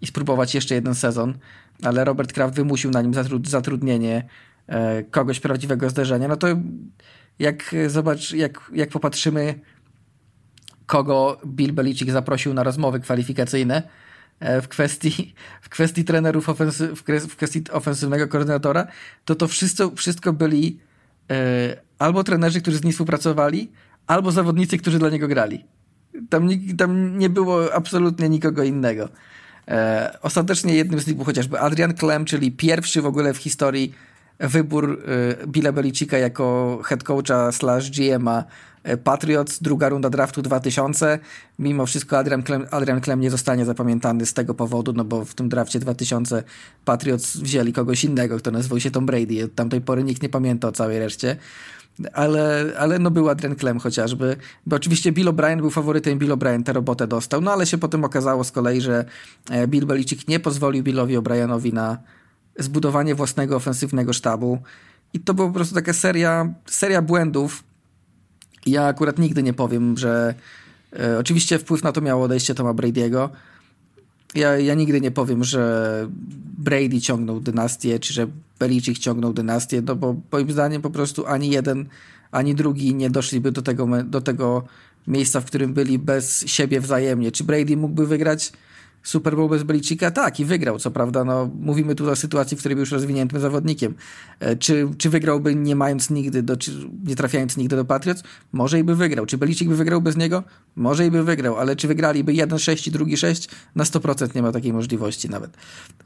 [0.00, 1.34] i spróbować jeszcze jeden sezon,
[1.82, 3.12] ale Robert Kraft wymusił na nim
[3.44, 4.24] zatrudnienie
[5.10, 6.46] kogoś prawdziwego zdarzenia, no to
[7.38, 9.60] jak zobacz, jak, jak popatrzymy,
[10.86, 13.82] kogo Bill Belichick zaprosił na rozmowy kwalifikacyjne
[14.40, 16.88] e, w kwestii, w kwestii trenerów, ofensy,
[17.28, 18.86] w kwestii ofensywnego koordynatora,
[19.24, 20.80] to to wszystko, wszystko byli
[21.30, 23.72] e, albo trenerzy, którzy z nim współpracowali,
[24.06, 25.64] albo zawodnicy, którzy dla niego grali.
[26.30, 29.08] Tam, tam nie było absolutnie nikogo innego.
[30.22, 33.94] ostatecznie jednym z nich był chociażby Adrian Clem, czyli pierwszy w ogóle w historii
[34.40, 34.98] wybór
[35.42, 38.44] y, Billa Belicika jako head coacha slash GM'a
[38.88, 41.18] y, Patriots, druga runda draftu 2000.
[41.58, 45.34] Mimo wszystko Adrian Clem, Adrian Clem nie zostanie zapamiętany z tego powodu, no bo w
[45.34, 46.42] tym drafcie 2000
[46.84, 49.44] Patriots wzięli kogoś innego, kto nazywał się Tom Brady.
[49.44, 51.36] Od tamtej pory nikt nie pamięta o całej reszcie.
[52.12, 56.62] Ale, ale no był Adrian Clem chociażby, bo oczywiście Bill O'Brien był faworytem, Bill O'Brien
[56.62, 59.04] tę robotę dostał, no ale się potem okazało z kolei, że
[59.50, 61.98] e, Bill Belichick nie pozwolił Billowi O'Brienowi na
[62.60, 64.58] zbudowanie własnego ofensywnego sztabu.
[65.12, 67.64] I to była po prostu taka seria, seria błędów.
[68.66, 70.34] Ja akurat nigdy nie powiem, że
[71.00, 73.28] e, oczywiście wpływ na to miało odejście Toma Brady'ego.
[74.34, 76.06] Ja, ja nigdy nie powiem, że
[76.58, 78.26] Brady ciągnął dynastię, czy że
[78.58, 81.88] Belichick ciągnął dynastię, no bo moim zdaniem po prostu ani jeden,
[82.30, 84.64] ani drugi nie doszliby do tego, do tego
[85.06, 87.32] miejsca, w którym byli bez siebie wzajemnie.
[87.32, 88.52] Czy Brady mógłby wygrać
[89.02, 90.10] Super Bowl bez Belicika?
[90.10, 90.78] Tak, i wygrał.
[90.78, 93.94] Co prawda, no, mówimy tu o sytuacji, w której był już rozwiniętym zawodnikiem.
[94.40, 96.56] E, czy, czy wygrałby nie mając nigdy, do,
[97.04, 98.22] nie trafiając nigdy do Patriots?
[98.52, 99.26] Może i by wygrał.
[99.26, 100.44] Czy Belicik by wygrał bez niego?
[100.76, 103.48] Może i by wygrał, ale czy wygraliby jeden 6 i drugi 6?
[103.74, 105.56] Na 100% nie ma takiej możliwości nawet.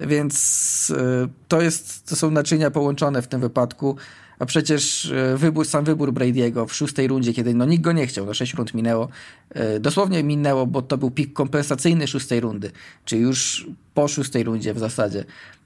[0.00, 3.96] Więc e, to, jest, to są naczynia połączone w tym wypadku.
[4.38, 8.06] A przecież e, wybór, sam wybór Brady'ego w szóstej rundzie, kiedy no nikt go nie
[8.06, 9.08] chciał, no sześć rund minęło,
[9.50, 12.70] e, dosłownie minęło, bo to był pik kompensacyjny szóstej rundy,
[13.04, 15.24] czy już po szóstej rundzie w zasadzie.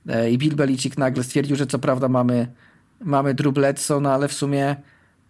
[0.08, 2.48] E, I Bill Belichick nagle stwierdził, że co prawda mamy,
[3.00, 3.54] mamy Drew
[4.00, 4.76] no ale w sumie,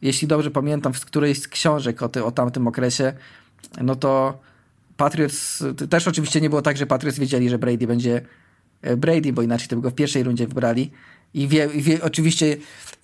[0.03, 3.13] jeśli dobrze pamiętam, w którejś z książek o, ty, o tamtym okresie,
[3.81, 4.39] no to
[4.97, 8.21] Patriots, też oczywiście nie było tak, że Patriots wiedzieli, że Brady będzie
[8.97, 10.91] Brady, bo inaczej to by go w pierwszej rundzie wybrali,
[11.35, 12.57] i, wie, wie, oczywiście,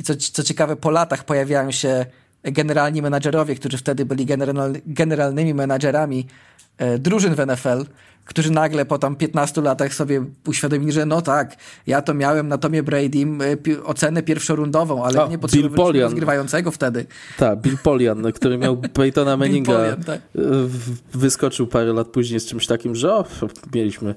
[0.03, 2.07] co, co ciekawe, po latach pojawiają się
[2.43, 6.27] generalni menadżerowie, którzy wtedy byli general, generalnymi menadżerami
[6.79, 7.85] e, drużyn w NFL,
[8.25, 11.57] którzy nagle po tam 15 latach sobie uświadomili, że no tak,
[11.87, 13.19] ja to miałem na Tomie Brady
[13.77, 17.07] e, ocenę pierwszorundową, ale o, nie potrzebowaliśmy rozgrywającego wtedy.
[17.39, 20.21] Tak, Bill Polian, który miał Peytona Manninga, Polian, tak.
[21.15, 23.25] wyskoczył parę lat później z czymś takim, że o,
[23.75, 24.15] mieliśmy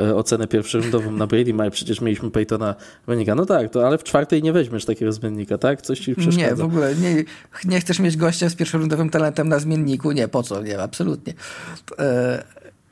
[0.00, 2.74] e, ocenę pierwszorundową na Brady, ale przecież mieliśmy Peytona
[3.06, 3.34] Manninga.
[3.34, 5.82] No tak, to ale w czwartej nie weźmiesz takiego zmiennika, tak?
[5.82, 6.48] Coś ci przeszkadza.
[6.48, 7.24] Nie, w ogóle nie,
[7.64, 10.12] nie chcesz mieć gościa z pierwszorundowym talentem na zmienniku?
[10.12, 10.62] Nie, po co?
[10.62, 11.34] Nie, absolutnie.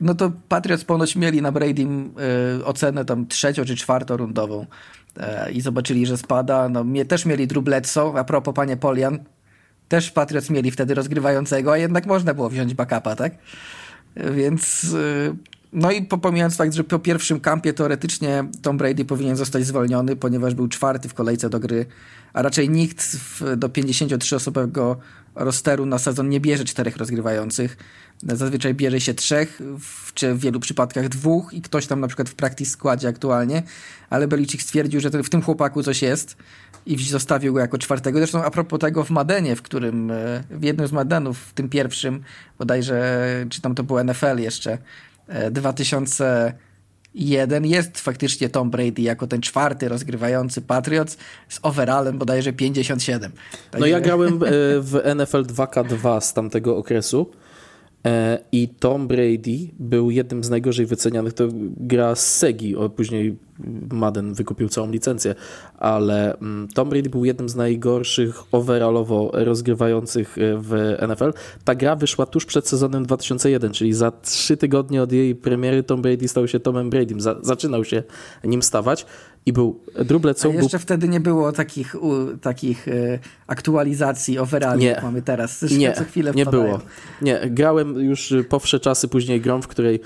[0.01, 1.87] E no to Patriots ponoć mieli na Brady
[2.59, 4.65] y, ocenę tam trzecią czy czwartą rundową
[5.17, 6.69] y, i zobaczyli, że spada.
[6.69, 9.19] No mnie też mieli Drew Bledsoe, a propos panie Polian,
[9.87, 13.35] też Patriots mieli wtedy rozgrywającego, a jednak można było wziąć backupa, tak?
[14.15, 15.35] Więc y,
[15.73, 20.53] no i pomijając fakt, że po pierwszym kampie teoretycznie Tom Brady powinien zostać zwolniony, ponieważ
[20.55, 21.85] był czwarty w kolejce do gry,
[22.33, 24.95] a raczej nikt w, do 53-osobowego
[25.35, 27.77] rosteru na sezon nie bierze czterech rozgrywających.
[28.23, 32.29] Zazwyczaj bierze się trzech, w, czy w wielu przypadkach dwóch i ktoś tam na przykład
[32.29, 33.63] w practice składzie aktualnie,
[34.09, 36.37] ale Belichick stwierdził, że w tym chłopaku coś jest
[36.85, 38.19] i zostawił go jako czwartego.
[38.19, 41.69] Zresztą a propos tego w Madenie, w którym, e, w jednym z Madenów, w tym
[41.69, 42.23] pierwszym,
[42.59, 44.77] bodajże, czy tam to był NFL jeszcze,
[45.51, 51.17] 2001 e, jest faktycznie Tom Brady jako ten czwarty rozgrywający Patriots
[51.49, 53.31] z overallem bodajże 57.
[53.71, 54.37] Tak no ja grałem e,
[54.81, 57.31] w NFL 2K2 z tamtego okresu
[58.51, 61.33] I Tom Brady był jednym z najgorzej wycenianych.
[61.33, 63.37] To gra z Segi, później
[63.91, 65.35] Madden wykupił całą licencję,
[65.77, 71.33] ale mm, Tom Brady był jednym z najgorszych overallowo rozgrywających e, w NFL.
[71.63, 76.01] Ta gra wyszła tuż przed sezonem 2001, czyli za trzy tygodnie od jej premiery Tom
[76.01, 77.21] Brady stał się Tomem Bradym.
[77.41, 78.03] Zaczynał się
[78.43, 79.05] nim stawać
[79.47, 79.79] i był
[80.19, 80.51] Bledsoe.
[80.51, 80.83] A jeszcze był...
[80.83, 85.59] wtedy nie było takich, u, takich e, aktualizacji overalli, jak mamy teraz.
[85.59, 86.79] Zresztą nie, co chwilę nie było.
[87.21, 89.99] Nie, grałem już po wsze czasy później grom, w której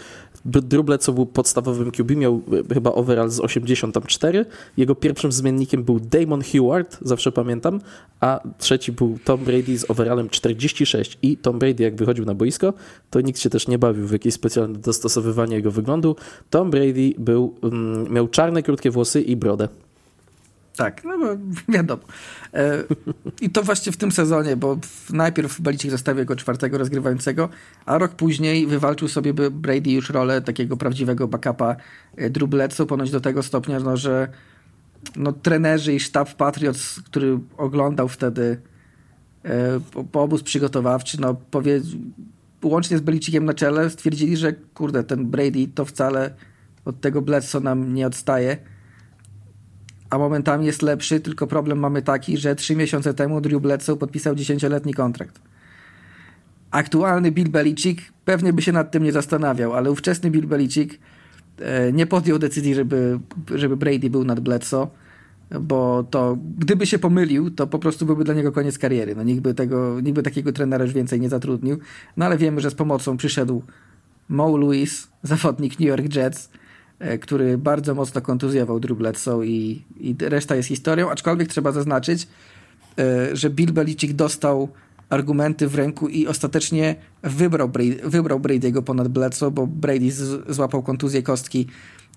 [0.46, 4.46] Drew Bledsoe był podstawowym QB, miał e, chyba overall z 84.
[4.78, 7.82] Jego pierwszym zmiennikiem był Damon Heward, zawsze pamiętam,
[8.20, 11.18] a trzeci był Tom Brady z overallem 46.
[11.22, 12.74] I Tom Brady, jak wychodził na boisko,
[13.10, 16.16] to nikt się też nie bawił w jakieś specjalne dostosowywanie jego wyglądu.
[16.50, 19.68] Tom Brady był, mm, miał czarne, krótkie włosy i brodę.
[20.82, 21.26] Tak, no bo
[21.74, 22.02] wiadomo.
[22.54, 22.84] E,
[23.42, 24.78] I to właśnie w tym sezonie, bo
[25.10, 27.50] najpierw Belichick zostawił go czwartego rozgrywającego,
[27.86, 31.76] a rok później wywalczył sobie Brady już rolę takiego prawdziwego backupa
[32.16, 34.28] e, Drew Bledsoe, ponoć do tego stopnia, no, że
[35.16, 38.62] no, trenerzy i sztab Patriots, który oglądał wtedy
[39.46, 39.80] e,
[40.12, 41.82] po obóz przygotowawczy, no powie,
[42.64, 46.34] łącznie z Belicickiem na czele, stwierdzili, że kurde, ten Brady to wcale
[46.86, 48.71] od tego Bledsoe nam nie odstaje
[50.12, 54.36] a momentami jest lepszy, tylko problem mamy taki, że trzy miesiące temu Drew Bledsoe podpisał
[54.36, 55.42] 10-letni kontrakt.
[56.72, 61.00] Aktualny Bill Belichick pewnie by się nad tym nie zastanawiał, ale ówczesny Bill Belichick
[61.60, 63.20] e, nie podjął decyzji, żeby,
[63.56, 64.88] żeby Brady był nad Bledsoe,
[65.62, 69.16] bo to gdyby się pomylił, to po prostu byłby dla niego koniec kariery.
[69.16, 71.80] No, nikt, by tego, nikt by takiego trenera już więcej nie zatrudnił.
[72.18, 73.64] No ale wiemy, że z pomocą przyszedł
[74.30, 76.50] Mo Lewis, zawodnik New York Jets,
[77.22, 82.28] który bardzo mocno kontuzjował Drew Bledsoe i, i reszta jest historią, aczkolwiek trzeba zaznaczyć,
[83.00, 84.70] e, że Bill Belichick dostał
[85.10, 90.12] argumenty w ręku i ostatecznie wybrał, Brady, wybrał Brady'ego ponad Bledsoe, bo Brady
[90.50, 91.68] złapał kontuzję kostki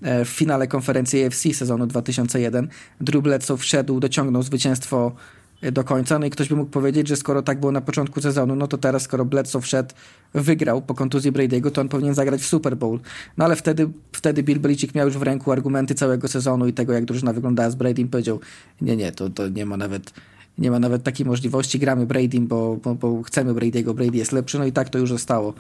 [0.03, 2.69] e, w finale konferencji AFC sezonu 2001.
[3.01, 5.13] Drew Bledsoe wszedł, dociągnął zwycięstwo
[5.63, 6.19] do końca.
[6.19, 8.79] No i ktoś by mógł powiedzieć, że skoro tak było na początku sezonu, no to
[8.79, 9.95] teraz, skoro Bledsoe wszedł,
[10.35, 13.01] wygrał po kontuzji Brady'ego, to on powinien zagrać w Super Bowl.
[13.37, 16.93] No ale wtedy, wtedy Bill Belichick miał już w ręku argumenty całego sezonu i tego,
[16.93, 18.41] jak drużyna wyglądała z Bradym, powiedział,
[18.81, 20.13] nie, nie, to, to nie ma nawet
[20.59, 24.59] nie ma nawet takiej możliwości, gramy Bradym, bo, bo, bo chcemy Brady'ego, Brady jest lepszy,
[24.59, 25.55] no i tak to już zostało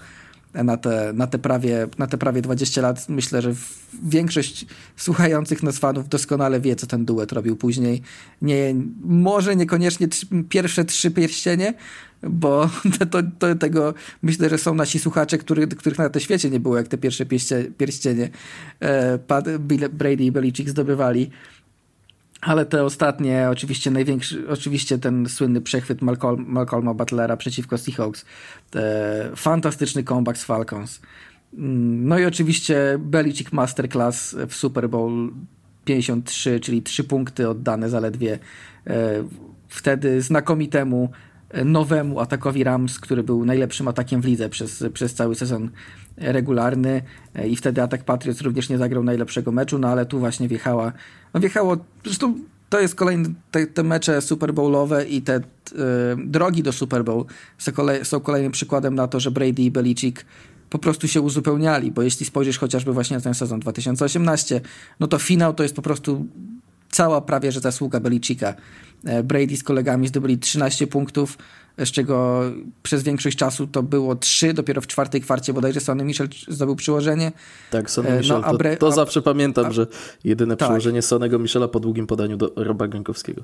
[0.54, 3.08] na te, na te, prawie, na te prawie 20 lat.
[3.08, 3.54] Myślę, że
[4.02, 8.02] większość słuchających nas fanów doskonale wie, co ten duet robił później.
[8.42, 10.08] Nie, może niekoniecznie
[10.48, 11.74] pierwsze trzy pierścienie,
[12.22, 12.70] bo
[13.10, 16.76] to, to, tego myślę, że są nasi słuchacze, który, których na tym świecie nie było,
[16.76, 17.26] jak te pierwsze
[17.78, 18.30] pierścienie
[18.80, 19.18] e,
[19.92, 21.30] Brady i Belichick zdobywali.
[22.44, 28.24] Ale te ostatnie, oczywiście największy, oczywiście ten słynny przechwyt Malcolm, Malcolma Butlera przeciwko Seahawks,
[29.36, 31.00] fantastyczny comeback z Falcons.
[31.54, 35.32] Mm, no i oczywiście Belichick Masterclass w Super Bowl
[35.84, 38.38] 53, czyli trzy punkty oddane zaledwie
[38.86, 39.24] e,
[39.68, 41.08] wtedy znakomitemu
[41.50, 45.70] e, nowemu atakowi Rams, który był najlepszym atakiem w lidze przez, przez cały sezon
[46.16, 47.02] regularny
[47.34, 50.92] e, i wtedy atak Patriots również nie zagrał najlepszego meczu, no ale tu właśnie wjechała,
[51.34, 52.34] no wjechało, zresztą
[52.68, 55.42] to jest kolejny, te, te mecze Super Bowlowe i te y,
[56.26, 57.24] drogi do Super Bowl
[57.58, 60.24] są, kolej, są kolejnym przykładem na to, że Brady i Belichick
[60.70, 64.60] po prostu się uzupełniali, bo jeśli spojrzysz chociażby właśnie na ten sezon 2018,
[65.00, 66.26] no to finał to jest po prostu
[66.90, 68.54] cała prawie że zasługa Belicika.
[69.04, 71.38] E, Brady z kolegami zdobyli 13 punktów,
[71.78, 72.42] z czego
[72.82, 77.32] przez większość czasu to było 3, dopiero w czwartej kwarcie bodajże Sonny Michel zdobył przyłożenie.
[77.70, 79.86] Tak, Sonny e, Michel, no, to, to, zawsze pamiętam, a, że
[80.24, 80.68] jedyne tak.
[80.68, 83.42] przyłożenie Sonego Michela po długim podaniu do Roba Gronkowskiego.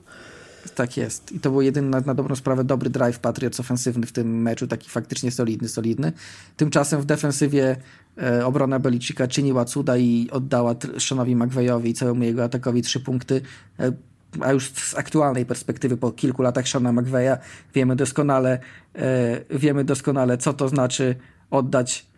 [0.74, 1.32] Tak jest.
[1.32, 4.66] I to był jedyny na, na, dobrą sprawę dobry drive Patriots ofensywny w tym meczu,
[4.66, 6.12] taki faktycznie solidny, solidny.
[6.56, 7.76] Tymczasem w defensywie
[8.22, 13.40] e, obrona Belicika czyniła cuda i oddała Seanowi McVeyowi i całemu jego atakowi trzy punkty.
[13.78, 13.92] E,
[14.40, 17.36] a już z aktualnej perspektywy, po kilku latach Shona McVeya,
[17.74, 18.58] wiemy doskonale,
[18.94, 21.16] e, wiemy doskonale, co to znaczy
[21.50, 22.10] oddać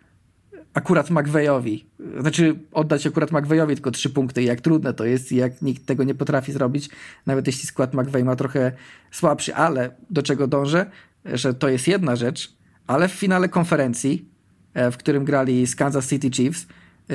[0.73, 1.85] akurat McVeyowi.
[2.19, 4.43] Znaczy oddać akurat McVeyowi tylko trzy punkty.
[4.43, 6.89] Jak trudne to jest i jak nikt tego nie potrafi zrobić,
[7.25, 8.71] nawet jeśli skład McVey ma trochę
[9.11, 10.85] słabszy, ale do czego dążę,
[11.25, 12.53] że to jest jedna rzecz,
[12.87, 14.29] ale w finale konferencji,
[14.73, 16.67] e, w którym grali z Kansas City Chiefs,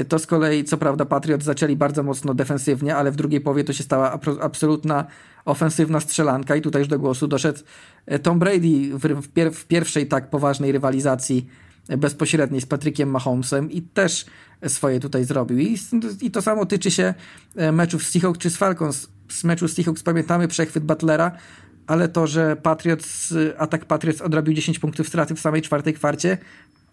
[0.09, 3.73] to z kolei, co prawda, Patriots zaczęli bardzo mocno defensywnie, ale w drugiej połowie to
[3.73, 5.07] się stała absolutna
[5.45, 7.59] ofensywna strzelanka i tutaj już do głosu doszedł
[8.07, 11.47] e, Tom Brady w, pier w pierwszej tak poważnej rywalizacji
[11.99, 14.27] bezpośredniej z Patrykiem Mahomesem i też
[14.67, 15.59] swoje tutaj zrobił.
[15.59, 15.77] I,
[16.21, 17.15] I, to samo tyczy się
[17.73, 19.09] meczów z Seahawks czy z Falcons.
[19.29, 21.33] Z meczu z Seahawks pamiętamy przechwyt Butlera,
[21.87, 26.39] ale to, że Patriots, atak Patriots odrobił 10 punktów straty w samej czwartej kwarcie,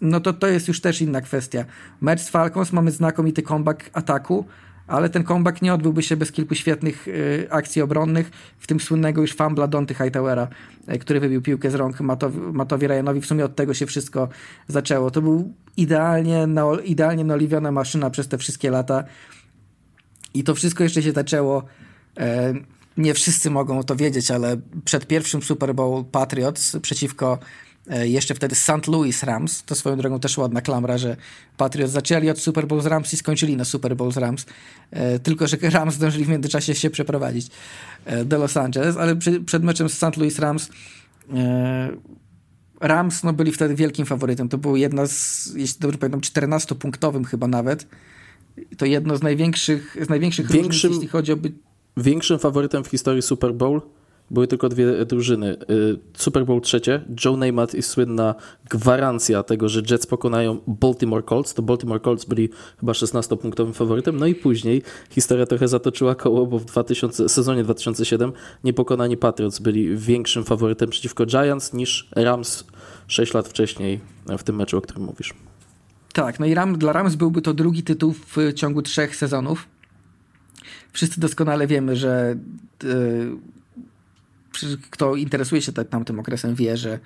[0.01, 1.65] no to to jest już też inna kwestia.
[2.01, 4.45] Mecz z Falcons mamy znakomity comeback ataku,
[4.87, 9.21] ale ten comeback nie odbyłby się bez kilku świetnych y, akcji obronnych, w tym słynnego
[9.21, 10.47] już fumbla Donty Hightowera,
[10.93, 13.21] y, który wybił piłkę z rąk Matowi, Matowi Ryanowi.
[13.21, 14.29] W sumie od tego się wszystko
[14.67, 15.11] zaczęło.
[15.11, 19.03] To był idealnie, no, idealnie naoliwiona maszyna przez te wszystkie lata
[20.33, 21.63] i to wszystko jeszcze się zaczęło
[22.19, 22.23] y,
[22.97, 27.39] nie wszyscy mogą to wiedzieć, ale przed pierwszym Super Bowl Patriots przeciwko
[28.03, 28.87] jeszcze wtedy St.
[28.87, 29.63] Louis Rams.
[29.63, 31.17] To swoją drogą też ładna klamra, że
[31.57, 34.45] Patriots zaczęli od Super Bowl z Rams i skończyli na Super Bowl z Rams.
[34.91, 37.47] E, tylko, że Rams zdążyli w międzyczasie się przeprowadzić
[38.05, 40.17] e, do Los Angeles, ale przy, przed meczem z St.
[40.17, 40.69] Louis Rams
[42.81, 44.49] Rams no, byli wtedy wielkim faworytem.
[44.49, 47.87] To było jedna z, jeśli dobrze pamiętam, 14-punktowym chyba nawet.
[48.77, 51.37] To jedno z największych, z największych Większym, różnic, jeśli chodzi o...
[51.37, 51.51] By...
[51.97, 53.81] Większym faworytem w historii Super Bowl
[54.31, 55.57] były tylko dwie drużyny.
[55.69, 58.35] Y, Super Bowl trzecie, Joe Namath i słynna
[58.69, 61.53] gwarancja tego, że Jets pokonają Baltimore Colts.
[61.53, 64.17] To Baltimore Colts byli chyba 16-punktowym faworytem.
[64.17, 68.33] No i później historia trochę zatoczyła koło, bo w 2000, sezonie 2007
[68.63, 72.63] niepokonani Patriots byli większym faworytem przeciwko Giants niż Rams
[73.07, 73.99] 6 lat wcześniej
[74.37, 75.33] w tym meczu, o którym mówisz.
[76.13, 79.67] Tak, no i Ram, dla Rams byłby to drugi tytuł w ciągu trzech sezonów.
[80.91, 82.35] Wszyscy doskonale wiemy, że
[82.83, 82.89] yy,
[84.89, 86.99] kto interesuje się tamtym okresem wie, że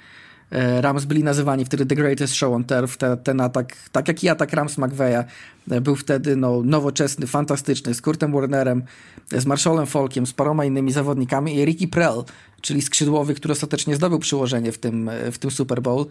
[0.52, 2.98] e, Rams byli nazywani wtedy The Greatest Show on Turf.
[2.98, 5.24] Ten, ten atak, tak jak i atak Rams McVeya,
[5.72, 8.84] e, był wtedy no, nowoczesny, fantastyczny, z Kurtem Warnerem,
[9.32, 12.24] z Marshallem Folkiem, z paroma innymi zawodnikami i Ricky Prell,
[12.62, 16.06] czyli skrzydłowy, który ostatecznie zdobył przyłożenie w tym, w tym Super Bowl,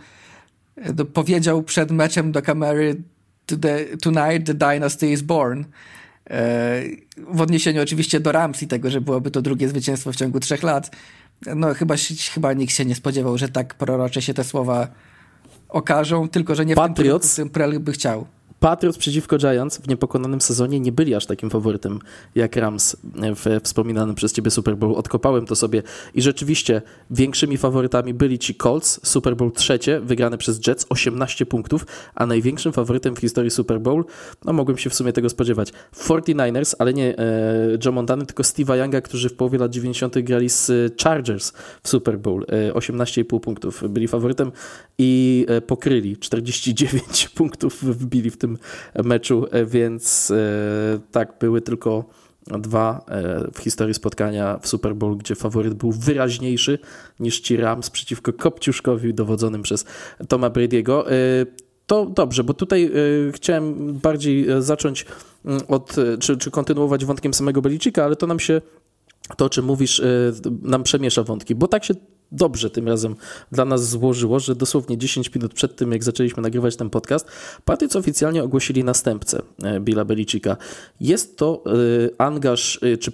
[0.76, 3.02] e, powiedział przed meczem do kamery
[4.02, 5.64] Tonight the dynasty is born.
[7.28, 10.62] W odniesieniu oczywiście do Rams i tego, że byłoby to drugie zwycięstwo w ciągu trzech
[10.62, 10.90] lat.
[11.46, 11.94] No chyba,
[12.34, 14.88] chyba nikt się nie spodziewał, że tak prorocze się te słowa
[15.68, 18.26] okażą, tylko że nie Patriots, w tym, w tym by chciał.
[18.60, 21.98] Patriots przeciwko Giants w niepokonanym sezonie nie byli aż takim faworytem
[22.34, 24.94] jak Rams w wspominanym przez ciebie Super Bowl.
[24.94, 25.82] Odkopałem to sobie
[26.14, 31.86] i rzeczywiście większymi faworytami byli ci Colts, Super Bowl trzecie, wygrany przez Jets, 18 punktów,
[32.14, 34.04] a największym faworytem w historii Super Bowl,
[34.44, 38.76] no mogłem się w sumie tego spodziewać, 49ers, ale nie e, Joe Montana, tylko Steve'a
[38.78, 40.18] Younga, którzy w połowie lat 90.
[40.18, 40.70] grali z
[41.02, 44.52] Chargers w Super Bowl, e, 18,5 punktów byli faworytem
[44.98, 51.60] i e, pokryli 49 punktów wbili w tym tym meczu, e, więc e, tak, były
[51.60, 52.04] tylko
[52.46, 56.78] dwa e, w historii spotkania w Super Bowl, gdzie faworyt był wyraźniejszy
[57.20, 59.84] niż ci Rams przeciwko Kopciuszkowi dowodzonym przez
[60.28, 61.04] Toma Brady'ego.
[61.86, 62.90] To dobrze, bo tutaj
[63.32, 65.06] chciałem bardziej zacząć
[65.44, 68.60] mm, od, czy, czy kontynuować wątkiem samego Belicika, ale to nam się
[69.36, 70.02] to, o czym mówisz,
[70.62, 71.94] nam przemiesza wątki, bo tak się
[72.32, 73.16] dobrze tym razem
[73.52, 77.26] dla nas złożyło, że dosłownie 10 minut przed tym, jak zaczęliśmy nagrywać ten podcast,
[77.64, 80.56] Patriots oficjalnie ogłosili następcę e, Billa Belicika.
[81.00, 81.70] Jest to e,
[82.18, 83.12] angaż, e, czy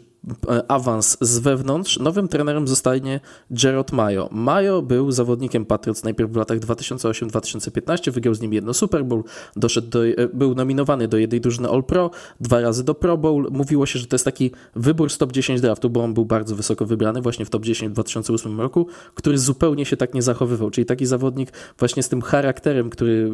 [0.68, 3.20] awans z wewnątrz, nowym trenerem zostanie
[3.50, 4.28] Gerard Mayo.
[4.32, 9.24] Mayo był zawodnikiem Patriots najpierw w latach 2008-2015, wygrał z nim jedno Super Bowl,
[9.56, 10.00] doszedł do,
[10.34, 12.10] był nominowany do jednej drużyny All-Pro,
[12.40, 13.48] dwa razy do Pro Bowl.
[13.50, 16.56] Mówiło się, że to jest taki wybór z top 10 draftu, bo on był bardzo
[16.56, 18.86] wysoko wybrany właśnie w top 10 w 2008 roku.
[19.14, 20.70] Który zupełnie się tak nie zachowywał.
[20.70, 23.30] Czyli taki zawodnik właśnie z tym charakterem, który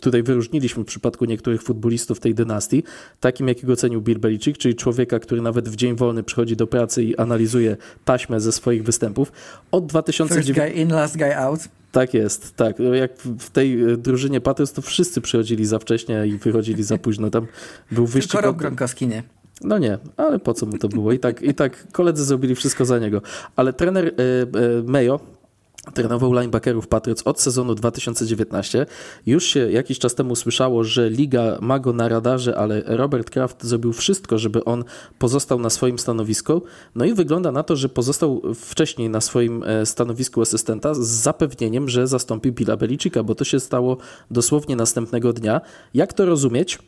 [0.00, 2.82] tutaj wyróżniliśmy w przypadku niektórych futbolistów tej dynastii,
[3.20, 7.04] takim jakiego cenił Bill Belichick, czyli człowieka, który nawet w dzień wolny przychodzi do pracy
[7.04, 9.32] i analizuje taśmę ze swoich występów.
[9.70, 10.46] Od 2009...
[10.46, 11.60] First guy in, last guy out.
[11.92, 12.76] Tak jest, tak.
[12.78, 17.30] Jak w tej e, drużynie Patriots, to wszyscy przychodzili za wcześnie i wychodzili za późno.
[17.30, 17.46] Tam
[17.90, 18.32] był wyścig...
[18.32, 19.22] Tylko Rob Gronkowski nie.
[19.60, 21.12] No nie, ale po co mu to było?
[21.12, 23.22] I tak, i tak koledzy zrobili wszystko za niego.
[23.56, 25.20] Ale trener e, e, Mayo
[25.94, 28.86] trenował linebackerów Patriots od sezonu 2019.
[29.26, 33.64] Już się jakiś czas temu słyszało, że liga ma go na radarze, ale Robert Kraft
[33.64, 34.84] zrobił wszystko, żeby on
[35.18, 36.62] pozostał na swoim stanowisku.
[36.94, 41.88] No i wygląda na to, że pozostał wcześniej na swoim e, stanowisku asystenta z zapewnieniem,
[41.88, 43.96] że zastąpi Billa Belicika, bo to się stało
[44.30, 45.60] dosłownie następnego dnia.
[45.94, 46.78] Jak to rozumieć?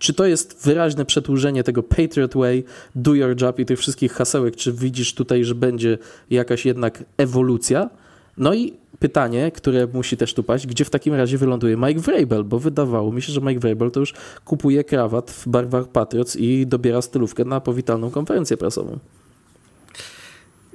[0.00, 4.56] Czy to jest wyraźne przedłużenie tego Patriot Way, Do Your Job i tych wszystkich hasełek?
[4.56, 5.98] Czy widzisz tutaj, że będzie
[6.30, 7.90] jakaś jednak ewolucja?
[8.36, 12.44] No i pytanie, które musi też tu paść, gdzie w takim razie wyląduje Mike Vrabel,
[12.44, 16.66] bo wydawało mi się, że Mike Vrabel to już kupuje krawat w barwach Patriots i
[16.66, 18.98] dobiera stylówkę na powitalną konferencję prasową.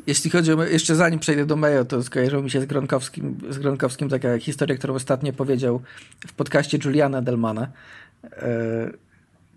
[0.07, 3.57] Jeśli chodzi o, jeszcze zanim przejdę do Mayo, to skojarzyło mi się z Gronkowskim, z
[3.57, 5.81] Gronkowskim taka historia, którą ostatnio powiedział
[6.27, 7.67] w podcaście Juliana Delmana,
[8.23, 8.29] yy,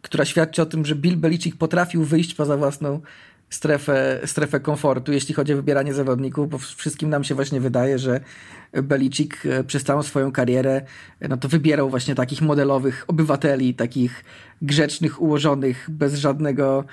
[0.02, 3.00] która świadczy o tym, że Bill Belichick potrafił wyjść poza własną
[3.50, 8.20] strefę, strefę komfortu, jeśli chodzi o wybieranie zawodników, bo wszystkim nam się właśnie wydaje, że
[8.72, 10.82] Belichick e, przez całą swoją karierę
[11.28, 14.24] no to wybierał właśnie takich modelowych obywateli, takich
[14.62, 16.84] grzecznych, ułożonych, bez żadnego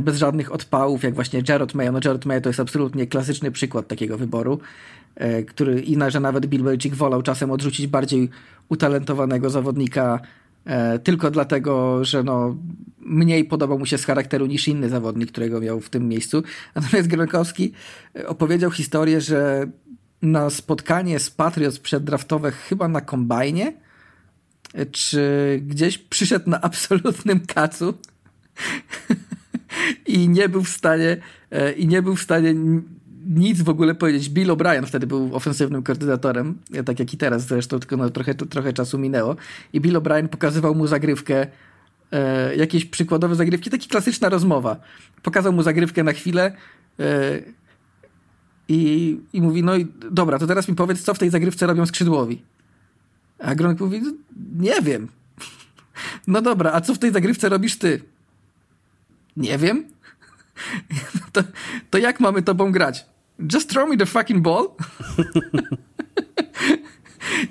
[0.00, 1.92] bez żadnych odpałów, jak właśnie Jared Mayo.
[1.92, 4.60] No Jared Mayo to jest absolutnie klasyczny przykład takiego wyboru,
[5.16, 8.30] e, który i na, że nawet Bill Belichick wolał czasem odrzucić bardziej
[8.68, 10.47] utalentowanego zawodnika E,
[11.04, 12.56] tylko dlatego, że no,
[13.00, 16.42] mniej podobał mu się z charakteru niż inny zawodnik, którego miał w tym miejscu.
[16.74, 17.72] Natomiast Gronkowski
[18.16, 19.66] e, opowiedział historię, że
[20.22, 23.72] na spotkanie z Patriots przeddraftowe chyba na kombajnie,
[24.74, 25.22] e, czy
[25.66, 27.94] gdzieś przyszedł na absolutnym kacu
[30.06, 31.16] i nie był w stanie
[31.76, 32.54] i nie był w stanie
[33.26, 34.30] nic w ogóle powiedzieć.
[34.30, 38.72] Bill O'Brien wtedy był ofensywnym koordynatorem, tak jak i teraz zresztą, tylko no, trochę, trochę
[38.72, 39.36] czasu minęło.
[39.72, 41.46] I Bill O'Brien pokazywał mu zagrywkę,
[42.12, 44.76] e, jakieś przykładowe zagrywki, taka klasyczna rozmowa.
[45.22, 46.52] Pokazał mu zagrywkę na chwilę
[47.00, 47.40] e,
[48.68, 51.86] i, i mówi, no i dobra, to teraz mi powiedz, co w tej zagrywce robią
[51.86, 52.42] skrzydłowi.
[53.38, 54.12] A Gronk mówi, no,
[54.58, 55.08] nie wiem.
[56.26, 58.02] No dobra, a co w tej zagrywce robisz ty?
[59.36, 59.84] Nie wiem.
[61.32, 61.42] To,
[61.90, 63.06] to jak mamy tobą grać?
[63.52, 64.68] Just throw me the fucking ball.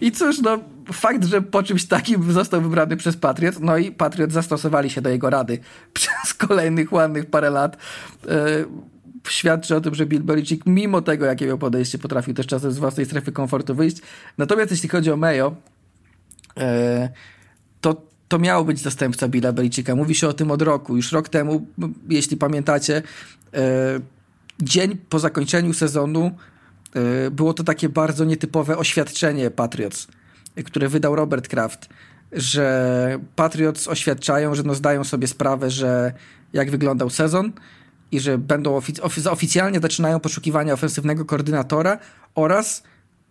[0.02, 0.60] I cóż, no,
[0.94, 5.10] fakt, że po czymś takim został wybrany przez Patriot, no i Patriot zastosowali się do
[5.10, 5.60] jego rady
[5.94, 7.78] przez kolejnych ładnych parę lat.
[8.28, 8.66] E,
[9.28, 12.78] świadczy o tym, że Bill Belichick, mimo tego, jakie miał podejście, potrafił też czasem z
[12.78, 13.98] własnej strefy komfortu wyjść.
[14.38, 15.56] Natomiast jeśli chodzi o Mayo,
[16.58, 17.10] e,
[17.82, 19.96] to to miał być zastępca Billa Belicicka.
[19.96, 20.96] Mówi się o tym od roku.
[20.96, 21.68] Już rok temu,
[22.10, 23.02] jeśli pamiętacie,
[23.54, 24.00] e,
[24.62, 26.32] dzień po zakończeniu sezonu
[26.94, 30.08] e, było to takie bardzo nietypowe oświadczenie Patriots,
[30.66, 31.90] które wydał Robert Kraft,
[32.32, 36.14] że Patriots oświadczają, że no zdają sobie sprawę, że
[36.54, 37.52] jak wyglądał sezon
[38.12, 41.98] i że będą ofic ofic oficjalnie zaczynają poszukiwania ofensywnego koordynatora
[42.36, 42.84] oraz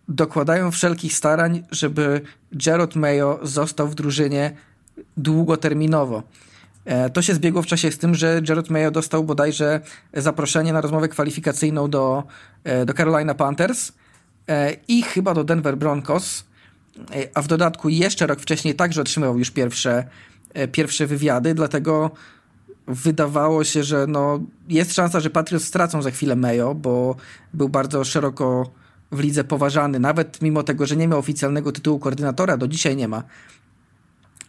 [0.07, 2.21] dokładają wszelkich starań, żeby
[2.51, 4.57] Gerard Mayo został w drużynie
[5.17, 6.23] długoterminowo.
[6.87, 9.81] E, to się zbiegło w czasie z tym, że Jared Mayo dostał bodajże
[10.13, 12.23] zaproszenie na rozmowę kwalifikacyjną do,
[12.63, 13.91] e, do Carolina Panthers
[14.47, 16.43] e, i chyba do Denver Broncos,
[17.33, 20.07] a w dodatku jeszcze rok wcześniej także otrzymał już pierwsze,
[20.71, 22.11] pierwsze wywiady, dlatego
[22.87, 24.39] wydawało się, że no,
[24.69, 27.15] jest szansa, że Patriots stracą za chwilę Mayo, bo
[27.53, 28.71] był bardzo szeroko
[29.11, 33.07] w lidze poważany, nawet mimo tego, że nie miał oficjalnego tytułu koordynatora, do dzisiaj nie
[33.07, 33.23] ma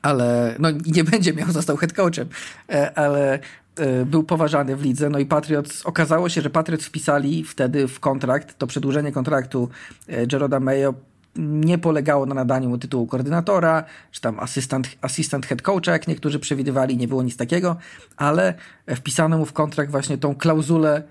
[0.02, 2.28] ale no nie będzie miał, został head coachem,
[2.68, 3.38] e, ale
[3.76, 8.00] e, był poważany w lidze, no i Patriots, okazało się, że Patriots wpisali wtedy w
[8.00, 9.68] kontrakt, to przedłużenie kontraktu
[10.08, 10.94] e, Jeroda Mayo
[11.36, 16.38] nie polegało na nadaniu mu tytułu koordynatora, czy tam asystent, asystent head coacha, jak niektórzy
[16.38, 17.76] przewidywali, nie było nic takiego,
[18.16, 18.54] ale
[18.96, 21.02] wpisano mu w kontrakt właśnie tą klauzulę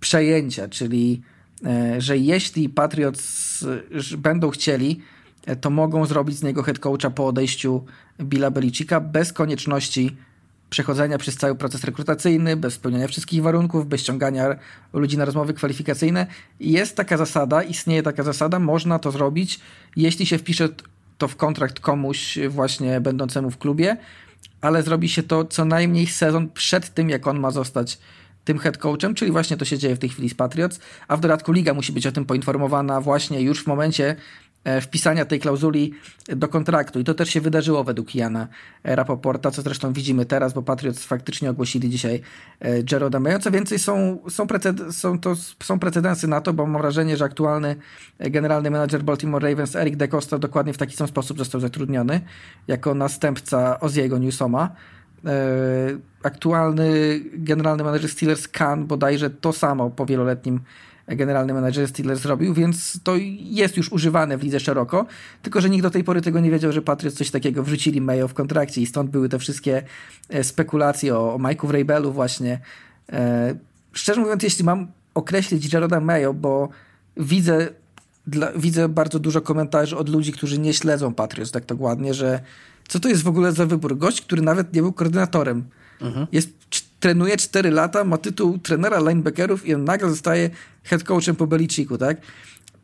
[0.00, 1.22] przejęcia, czyli
[1.98, 3.64] że jeśli Patriots
[4.18, 5.00] będą chcieli,
[5.60, 7.84] to mogą zrobić z niego head coacha po odejściu
[8.20, 10.16] Billa Belicika bez konieczności
[10.70, 14.56] przechodzenia przez cały proces rekrutacyjny, bez spełniania wszystkich warunków, bez ściągania
[14.92, 16.26] ludzi na rozmowy kwalifikacyjne.
[16.60, 19.60] Jest taka zasada, istnieje taka zasada, można to zrobić,
[19.96, 20.68] jeśli się wpisze
[21.18, 23.96] to w kontrakt komuś właśnie będącemu w klubie,
[24.60, 27.98] ale zrobi się to co najmniej sezon przed tym, jak on ma zostać
[28.44, 31.20] tym head coachem, czyli właśnie to się dzieje w tej chwili z Patriots, a w
[31.20, 34.16] dodatku liga musi być o tym poinformowana właśnie już w momencie e,
[34.80, 35.94] wpisania tej klauzuli
[36.28, 37.00] do kontraktu.
[37.00, 38.48] I to też się wydarzyło według Jana
[38.84, 42.20] Rapoporta, co zresztą widzimy teraz, bo Patriots faktycznie ogłosili dzisiaj
[42.92, 43.38] Jeroda Mayo.
[43.38, 47.24] Co więcej, są, są, preced są, to, są precedensy na to, bo mam wrażenie, że
[47.24, 47.76] aktualny
[48.18, 52.20] generalny menadżer Baltimore Ravens Eric DeCosta dokładnie w taki sam sposób został zatrudniony
[52.68, 54.70] jako następca Oziego Newsoma.
[55.26, 55.30] E,
[56.22, 60.60] aktualny generalny menedżer Steelers Khan bodajże to samo po wieloletnim
[61.16, 65.06] generalny menedżer Steelers zrobił, więc to jest już używane w lidze szeroko,
[65.42, 68.28] tylko że nikt do tej pory tego nie wiedział, że Patriots coś takiego wrzucili Mayo
[68.28, 69.82] w kontrakcie i stąd były te wszystkie
[70.28, 72.60] e, spekulacje o, o Mike'u Vrabelu właśnie.
[73.12, 73.54] E,
[73.92, 76.68] szczerze mówiąc, jeśli mam określić Jaroda Mayo, bo
[77.16, 77.68] widzę
[78.26, 82.40] dla, widzę bardzo dużo komentarzy od ludzi, którzy nie śledzą Patriots tak dokładnie, że
[82.88, 83.98] co to jest w ogóle za wybór?
[83.98, 85.64] Gość, który nawet nie był koordynatorem.
[86.00, 86.26] Mhm.
[86.32, 86.50] Jest,
[87.00, 90.50] trenuje 4 lata, ma tytuł trenera linebackerów i on nagle zostaje
[90.84, 92.16] head coachem po Beliciku, tak?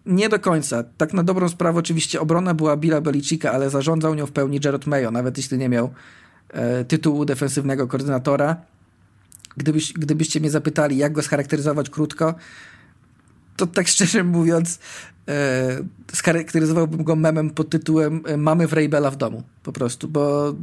[0.06, 0.84] Nie do końca.
[0.96, 4.86] Tak na dobrą sprawę oczywiście obrona była Billa Belicika, ale zarządzał nią w pełni Jared
[4.86, 5.90] Mayo, nawet jeśli nie miał
[6.48, 8.56] e, tytułu defensywnego koordynatora.
[9.56, 12.34] Gdybyś, gdybyście mnie zapytali, jak go scharakteryzować krótko,
[13.56, 14.78] to tak szczerze mówiąc,
[15.28, 15.78] e,
[16.12, 20.54] scharakteryzowałbym go memem pod tytułem e, Mamy Vrabela w domu, po prostu, bo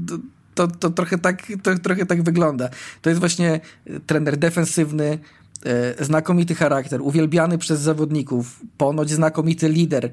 [0.56, 2.70] to, to, trochę, tak, to trochę tak wygląda.
[3.02, 3.60] To jest właśnie
[4.06, 5.20] trener defensywny,
[5.66, 10.12] e, znakomity charakter, uwielbiany przez zawodników, ponoć znakomity lider,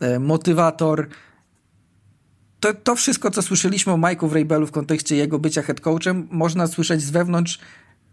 [0.00, 1.08] e, motywator.
[2.60, 6.66] To, to wszystko, co słyszeliśmy o Mike'u Vrabelu w kontekście jego bycia head coachem, można
[6.66, 7.58] słyszeć z wewnątrz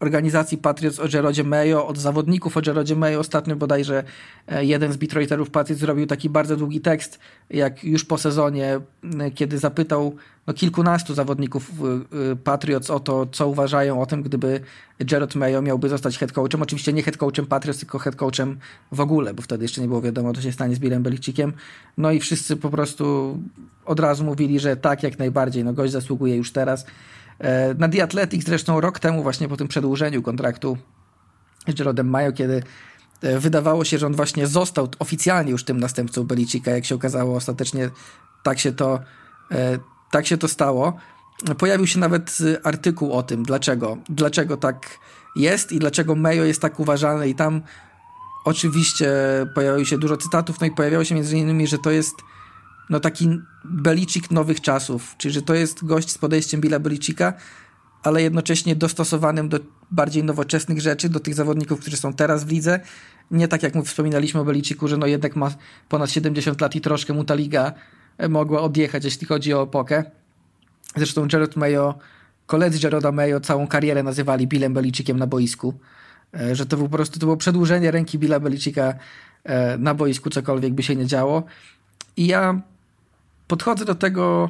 [0.03, 3.19] organizacji Patriots o Jerodzie Mayo, od zawodników o Jerodzie Mayo.
[3.19, 4.03] Ostatnio bodajże
[4.47, 8.79] e, jeden z beatwriterów Patriots zrobił taki bardzo długi tekst, jak już po sezonie,
[9.35, 10.15] kiedy zapytał
[10.47, 11.71] no, kilkunastu zawodników
[12.43, 14.59] Patriots o to, co uważają o tym, gdyby
[15.11, 16.61] Jared Mayo miałby zostać head coachem.
[16.61, 18.57] Oczywiście nie head coachem Patriots, tylko head coachem
[18.91, 21.53] w ogóle, bo wtedy jeszcze nie było wiadomo, co się stanie z Billem Beliciciem.
[21.97, 23.37] No i wszyscy po prostu
[23.85, 26.85] od razu mówili, że tak, jak najbardziej, no gość zasługuje już teraz.
[27.39, 30.77] E, na The Athletic zresztą rok temu, właśnie po tym przedłużeniu kontraktu
[31.67, 32.63] z Jerodem Mayo, kiedy
[33.21, 37.36] e, wydawało się, że on właśnie został oficjalnie już tym następcą Belicika, jak się okazało,
[37.36, 37.89] ostatecznie
[38.43, 38.99] tak się to,
[39.51, 39.79] e,
[40.11, 40.93] tak się to stało.
[41.57, 44.99] Pojawił się nawet artykuł o tym, dlaczego, dlaczego tak
[45.36, 47.61] jest i dlaczego Mayo jest tak uważany i tam
[48.45, 49.11] oczywiście
[49.55, 52.15] pojawiło się dużo cytatów, no i pojawiało się między innymi, że to jest
[52.89, 57.34] no taki Belicik nowych czasów, czyli że to jest gość z podejściem Billa Belicika,
[58.03, 59.59] ale jednocześnie dostosowanym do
[59.91, 62.79] bardziej nowoczesnych rzeczy, do tych zawodników, którzy są teraz w lidze.
[63.31, 65.51] Nie tak jak wspominaliśmy o Beliciku, że no jednak ma
[65.89, 67.73] ponad 70 lat i troszkę mu ta liga
[68.17, 70.03] e, mogła odjechać, jeśli chodzi o epokę.
[70.95, 71.95] Zresztą Jared Mayo,
[72.45, 75.73] koledzy Jaroda Mayo całą karierę nazywali Billem Belicikiem na boisku,
[76.34, 78.93] e, że to po prostu to było przedłużenie ręki Billa Belicika
[79.43, 81.43] e, na boisku, cokolwiek by się nie działo.
[82.17, 82.61] I ja
[83.53, 84.49] podchodzę do tego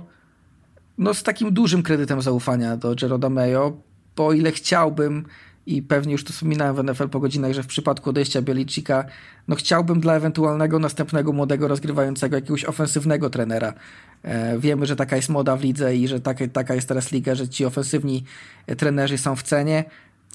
[0.97, 3.77] no, z takim dużym kredytem zaufania do Jeroda Mayo,
[4.15, 5.25] bo ile chciałbym
[5.65, 9.05] i pewnie już to wspominałem w NFL po godzinach, że w przypadku odejścia Bielicika,
[9.47, 13.73] no chciałbym dla ewentualnego następnego młodego rozgrywającego jakiegoś ofensywnego trenera.
[14.23, 17.35] E, wiemy, że taka jest moda w lidze i że taka, taka jest teraz liga,
[17.35, 18.23] że ci ofensywni
[18.77, 19.83] trenerzy są w cenie.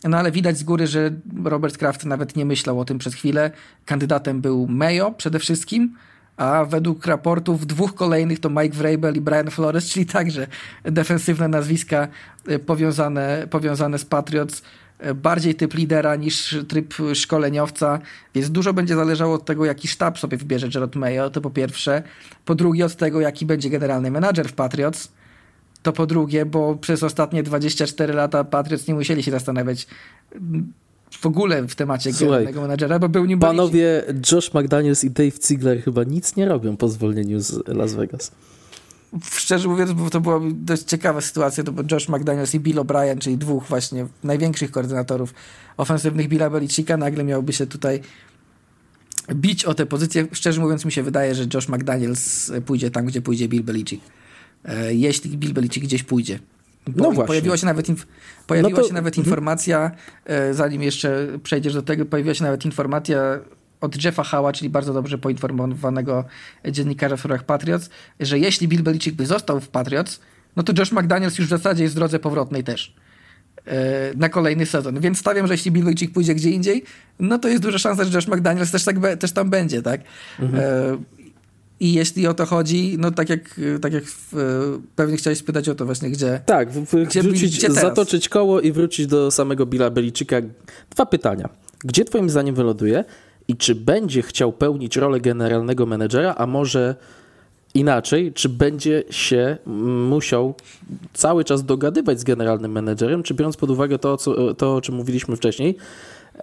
[0.05, 1.11] No ale widać z góry, że
[1.45, 3.51] Robert Kraft nawet nie myślał o tym przez chwilę.
[3.85, 5.95] Kandydatem był Mayo przede wszystkim,
[6.39, 10.47] a według raportów dwóch kolejnych to Mike Vrabel i Brian Flores, czyli także
[10.85, 12.09] defensywne nazwiska
[12.47, 14.63] e, powiązane, powiązane z Patriots,
[14.99, 17.99] e, bardziej typ lidera niż tryb szkoleniowca,
[18.35, 22.03] więc dużo będzie zależało od tego, jaki sztab sobie wybierze Gerard Mayo, to po pierwsze.
[22.45, 25.13] Po drugie od tego, jaki będzie generalny menadżer w Patriots,
[25.83, 29.87] to po drugie, bo przez ostatnie 24 lata Patriots nie musieli się zastanawiać
[31.11, 35.83] w ogóle w temacie generalnego menadżera, bo był nim Panowie Josh McDaniels i Dave Ziegler
[35.83, 38.33] chyba nic nie robią po zwolnieniu z Las Vegas.
[39.23, 43.19] Szczerze mówiąc, bo to była dość ciekawa sytuacja, to bo Josh McDaniels i Bill O'Brien,
[43.19, 45.35] czyli dwóch właśnie największych koordynatorów
[45.77, 48.01] ofensywnych Billa Belicika, nagle miałby się tutaj
[49.35, 50.27] bić o tę pozycję.
[50.33, 54.05] Szczerze mówiąc, mi się wydaje, że Josh McDaniels pójdzie tam, gdzie pójdzie Bill Belichick.
[54.65, 56.39] E, jeśli Bill Belichick gdzieś pójdzie.
[56.97, 57.25] No właśnie.
[57.25, 58.07] Pojawiła się nawet, inf-
[58.47, 58.89] pojawiła no to...
[58.89, 59.27] się nawet mhm.
[59.27, 59.91] informacja,
[60.25, 63.39] e, zanim jeszcze przejdziesz do tego, pojawiła się nawet informacja
[63.81, 66.25] od Jeffa Hała, czyli bardzo dobrze poinformowanego
[66.71, 70.21] dziennikarza w sprawach Patriots, że jeśli Bill Belichick by został w Patriots,
[70.57, 72.95] no to Josh McDaniels już w zasadzie jest w drodze powrotnej też
[73.67, 73.73] e,
[74.17, 75.01] na kolejny sezon.
[75.01, 76.85] Więc stawiam, że jeśli Bill Belichick pójdzie gdzie indziej,
[77.21, 80.01] no to jest duża szansa, że Josh McDaniels też, tak be, też tam będzie, tak?
[80.41, 80.65] Mhm.
[80.65, 80.99] E,
[81.81, 84.33] I jeśli o to chodzi, no tak jak, tak jak w,
[84.97, 86.41] pewnie chciałeś spytać o to właśnie, gdzie...
[86.47, 90.37] Tak, w, gdzie, wrócić, gdzie zatoczyć koło i wrócić do samego Billa Beliczyka.
[90.91, 91.49] Dwa pytania.
[91.85, 93.05] Gdzie twoim zdaniem wyląduje
[93.49, 96.95] i czy będzie chciał pełnić rolę generalnego menedżera, a może
[97.75, 99.57] inaczej, czy będzie się
[100.09, 100.55] musiał
[101.15, 104.95] cały czas dogadywać z generalnym menedżerem, czy biorąc pod uwagę to, co, to o czym
[104.95, 105.77] mówiliśmy wcześniej,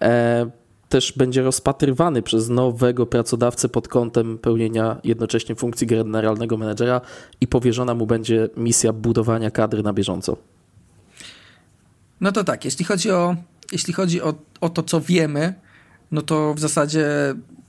[0.01, 0.49] e,
[0.95, 7.01] też będzie rozpatrywany przez nowego pracodawcę pod kątem pełnienia jednocześnie funkcji generalnego menedżera
[7.41, 10.37] i powierzona mu będzie misja budowania kadry na bieżąco.
[12.21, 13.35] No to tak, jeśli chodzi o,
[13.71, 15.53] jeśli chodzi o, o to, co wiemy,
[16.11, 17.07] no to w zasadzie,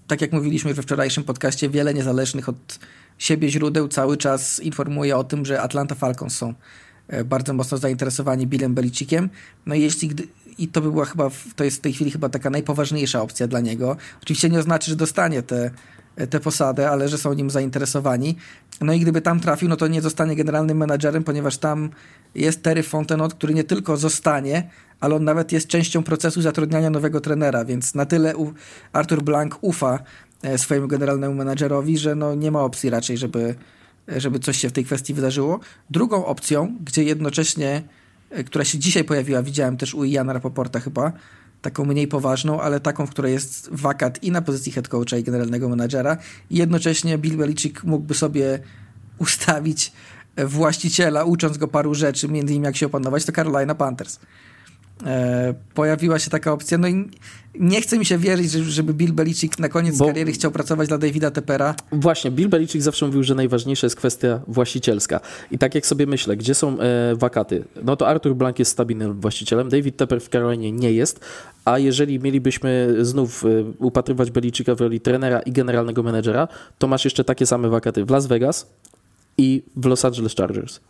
[0.07, 2.79] tak jak mówiliśmy we wczorajszym podcaście, wiele niezależnych od
[3.19, 6.55] siebie źródeł cały czas informuje o tym, że Atlanta Falcons są
[7.25, 9.31] bardzo mocno zainteresowani Billem Belicikiem.
[9.67, 10.29] No i jeśli gdy,
[10.59, 13.61] i to by była chyba, to jest w tej chwili chyba taka najpoważniejsza opcja dla
[13.61, 13.97] niego.
[14.23, 15.71] Oczywiście nie oznacza, że dostanie tę
[16.17, 18.37] te, te posadę, ale że są nim zainteresowani.
[18.81, 21.91] No i gdyby tam trafił, no to nie zostanie generalnym menadżerem, ponieważ tam
[22.35, 27.21] jest Terry Fontenot, który nie tylko zostanie, ale on nawet jest częścią procesu zatrudniania nowego
[27.21, 28.35] trenera, więc na tyle
[28.93, 29.99] Arthur Blank ufa
[30.43, 33.55] e, swojemu generalnemu menadżerowi, że no nie ma opcji raczej, żeby,
[34.09, 35.61] żeby coś się w tej kwestii wydarzyło.
[35.91, 37.83] Drugą opcją, gdzie jednocześnie
[38.31, 41.13] E, która się dzisiaj pojawiła, widziałem też u Jana Rapoporta chyba,
[41.63, 45.23] taką mniej poważną, ale taką, w której jest wakat i na pozycji head coacha i
[45.23, 46.17] generalnego menadżera
[46.51, 48.59] i jednocześnie Bill Belichick mógłby sobie
[49.19, 49.93] ustawić
[50.47, 54.19] właściciela, ucząc go paru rzeczy, między innymi jak się opanować, to Carolina Panthers.
[55.05, 56.79] E, pojawiła się taka opcja.
[56.79, 57.11] No i
[57.61, 60.07] nie chce mi się wierzyć, żeby Bill Belichick na koniec Bo...
[60.07, 61.75] kariery chciał pracować dla Davida Tepera.
[61.93, 65.21] Właśnie, Bill Belichick zawsze mówił, że najważniejsza jest kwestia właścicielska.
[65.51, 67.65] I tak jak sobie myślę, gdzie są e, wakaty?
[67.85, 71.21] No to Arthur Blank jest stabilnym właścicielem, David Tepper w Carolinie nie jest,
[71.65, 77.05] a jeżeli mielibyśmy znów e, upatrywać Belichicka w roli trenera i generalnego menedżera, to masz
[77.05, 78.67] jeszcze takie same wakaty w Las Vegas
[79.39, 80.81] i w Los Angeles Chargers.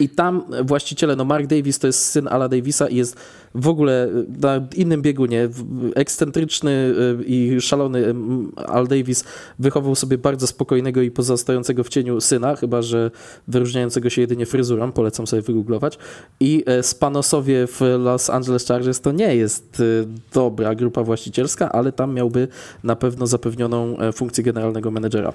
[0.00, 3.16] I tam właściciele, no Mark Davis to jest syn Ala Davisa i jest
[3.54, 4.08] w ogóle
[4.40, 5.48] na innym biegunie,
[5.94, 8.14] ekscentryczny y, i szalony
[8.56, 9.24] Al Davis
[9.58, 13.10] wychował sobie bardzo spokojnego i pozostającego w cieniu syna, chyba że
[13.48, 15.98] wyróżniającego się jedynie fryzurą, polecam sobie wygooglować.
[16.40, 21.92] I e, Spanosowie w Los Angeles Chargers to nie jest y, dobra grupa właścicielska, ale
[21.92, 22.48] tam miałby
[22.84, 25.32] na pewno zapewnioną e, funkcję generalnego menedżera.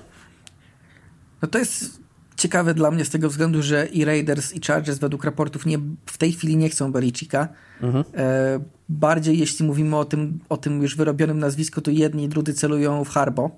[1.41, 2.02] No to jest
[2.43, 6.17] ciekawe dla mnie z tego względu, że i Raiders i Chargers według raportów nie, w
[6.17, 7.47] tej chwili nie chcą Belichicka.
[7.81, 8.03] Mhm.
[8.17, 12.53] E, bardziej jeśli mówimy o tym, o tym już wyrobionym nazwisku, to jedni i drudzy
[12.53, 13.43] celują w Harbo.
[13.43, 13.49] E,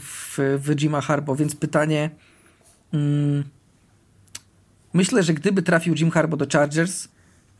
[0.00, 2.10] w, w Jima Harbo, więc pytanie
[2.92, 3.44] mm,
[4.92, 7.08] myślę, że gdyby trafił Jim Harbo do Chargers,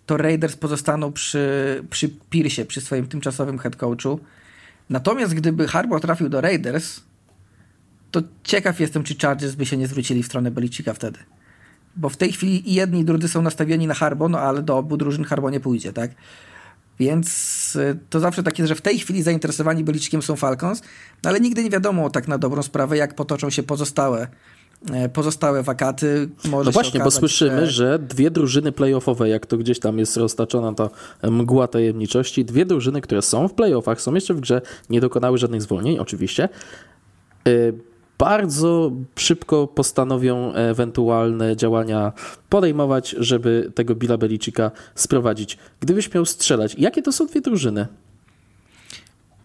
[0.06, 4.20] to Raiders pozostaną przy, przy Pierce, przy swoim tymczasowym head coachu.
[4.88, 7.00] Natomiast gdyby Harbo trafił do Raiders,
[8.10, 11.18] to ciekaw jestem, czy Chargers by się nie zwrócili w stronę Belicika wtedy.
[11.96, 14.78] Bo w tej chwili i jedni i drudzy są nastawieni na Harbo, no ale do
[14.78, 16.10] obu drużyn Harbo nie pójdzie, tak?
[16.98, 20.82] Więc y, to zawsze tak jest, że w tej chwili zainteresowani Belicikiem są Falcons,
[21.24, 24.28] no ale nigdy nie wiadomo tak na dobrą sprawę, jak potoczą się pozostałe
[24.92, 26.28] e, pozostałe wakaty.
[26.44, 27.72] Może no właśnie, okazać, bo słyszymy, że...
[27.72, 30.90] że dwie drużyny playoffowe, jak to gdzieś tam jest roztaczona ta
[31.30, 35.62] mgła tajemniczości, dwie drużyny, które są w playoffach, są jeszcze w grze, nie dokonały żadnych
[35.62, 36.48] zwolnień, oczywiście,
[37.48, 37.89] y,
[38.20, 42.12] bardzo szybko postanowią ewentualne działania
[42.48, 45.58] podejmować, żeby tego Billa Belicika sprowadzić.
[45.80, 47.86] Gdybyś miał strzelać, jakie to są dwie drużyny?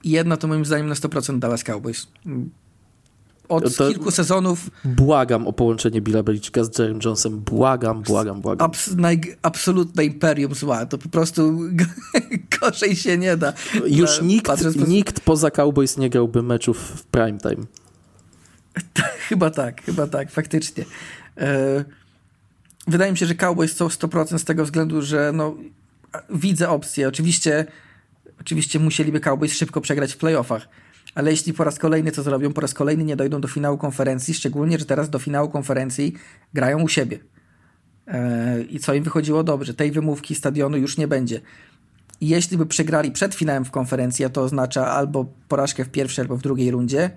[0.03, 2.07] Jedna to moim zdaniem na 100% Dallas Cowboys.
[3.49, 4.69] Od to kilku sezonów.
[4.85, 7.39] Błagam o połączenie Billa Belicika z Jerem Jonesem.
[7.39, 8.65] Błagam, błagam, błagam.
[8.65, 10.85] Abs naj, absolutne imperium zła.
[10.85, 11.59] To po prostu
[12.61, 13.53] gorzej się nie da.
[13.87, 17.65] Już nikt, nikt poza Cowboys nie grałby meczów w prime time.
[19.29, 20.85] chyba tak, chyba tak, faktycznie.
[21.37, 21.83] E,
[22.87, 25.55] wydaje mi się, że Cowboys są 100% z tego względu, że no,
[26.29, 27.07] widzę opcję.
[27.07, 27.65] Oczywiście,
[28.41, 30.67] oczywiście musieliby Cowboys szybko przegrać w playoffach,
[31.15, 34.33] ale jeśli po raz kolejny co zrobią, po raz kolejny nie dojdą do finału konferencji,
[34.33, 36.13] szczególnie, że teraz do finału konferencji
[36.53, 37.19] grają u siebie.
[38.07, 39.73] E, I co im wychodziło dobrze.
[39.73, 41.41] Tej wymówki stadionu już nie będzie.
[42.21, 46.37] Jeśli by przegrali przed finałem w konferencji, a to oznacza albo porażkę w pierwszej, albo
[46.37, 47.09] w drugiej rundzie,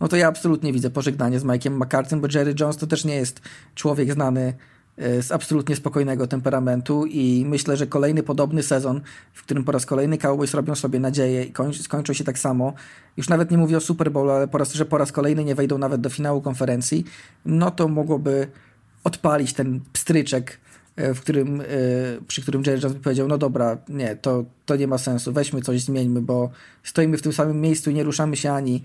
[0.00, 3.14] no to ja absolutnie widzę pożegnanie z Mike'iem McCarthy'm, bo Jerry Jones to też nie
[3.14, 3.40] jest
[3.74, 4.54] człowiek znany
[4.96, 9.00] e, z absolutnie spokojnego temperamentu i myślę, że kolejny podobny sezon,
[9.32, 12.72] w którym po raz kolejny Cowboys robią sobie nadzieję i koń, skończą się tak samo,
[13.16, 15.54] już nawet nie mówię o Super Bowl, ale po raz, że po raz kolejny nie
[15.54, 17.04] wejdą nawet do finału konferencji,
[17.44, 18.48] no to mogłoby
[19.04, 20.60] odpalić ten pstryczek,
[20.96, 21.64] e, w którym, e,
[22.26, 25.80] przy którym Jerry Jones powiedział, no dobra, nie, to, to nie ma sensu, weźmy coś,
[25.80, 26.50] zmieńmy, bo
[26.82, 28.84] stoimy w tym samym miejscu i nie ruszamy się ani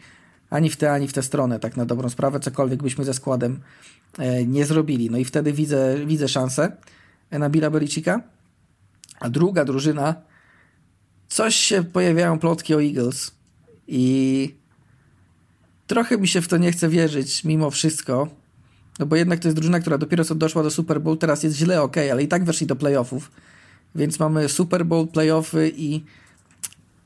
[0.54, 3.60] ani w tę, ani w tę stronę, tak na dobrą sprawę, cokolwiek byśmy ze składem
[4.18, 5.10] e, nie zrobili.
[5.10, 6.78] No i wtedy widzę, widzę szansę
[7.32, 8.22] na Billa Belicika.
[9.20, 10.16] A druga drużyna,
[11.28, 13.32] coś się pojawiają plotki o Eagles
[13.88, 14.56] i
[15.88, 18.28] trochę mi się w to nie chce wierzyć mimo wszystko,
[19.00, 21.56] no bo jednak to jest drużyna, która dopiero co doszła do Super Bowl, teraz jest
[21.56, 23.32] źle, ok, ale i tak weszli do playoffów,
[23.96, 26.04] więc mamy Super Bowl, playoffy i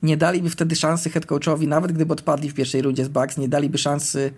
[0.04, 3.50] nie daliby wtedy szansy head coachowi, nawet gdyby odpadli w pierwszej rundzie z Bucks, nie
[3.50, 4.32] daliby szansy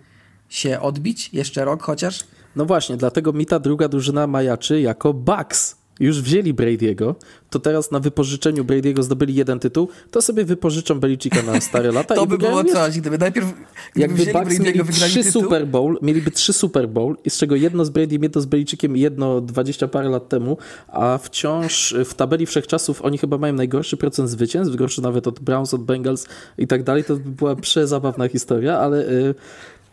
[0.48, 2.24] się odbić jeszcze rok chociaż.
[2.56, 7.14] No właśnie, dlatego mi ta druga drużyna majaczy jako Bucks już wzięli Brady'ego,
[7.50, 12.14] to teraz na wypożyczeniu Brady'ego zdobyli jeden tytuł, to sobie wypożyczą Belicika na stare lata.
[12.20, 12.74] to by było jeszcze.
[12.74, 13.46] coś, gdyby najpierw
[13.94, 15.42] gdyby Jakby Bucks mieli trzy tytuł.
[15.42, 19.40] Super Bowl, mieliby trzy Super Bowl, z czego jedno z Brady'em, jedno z Beliczikiem, jedno
[19.40, 20.56] dwadzieścia parę lat temu,
[20.88, 25.74] a wciąż w tabeli wszechczasów oni chyba mają najgorszy procent zwycięstw, gorszy nawet od Browns,
[25.74, 26.26] od Bengals
[26.58, 27.04] i tak dalej.
[27.04, 29.08] To by była przezabawna historia, ale...
[29.08, 29.34] Y,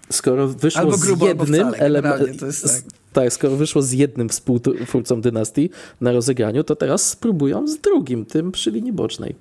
[0.10, 2.72] skoro wyszło albo grubo, z jednym elementem, tak.
[3.14, 3.34] tak.
[3.34, 5.70] skoro wyszło z jednym współtwórcą dynastii
[6.02, 9.36] na rozegraniu, to teraz spróbują z drugim, tym przy linii bocznej.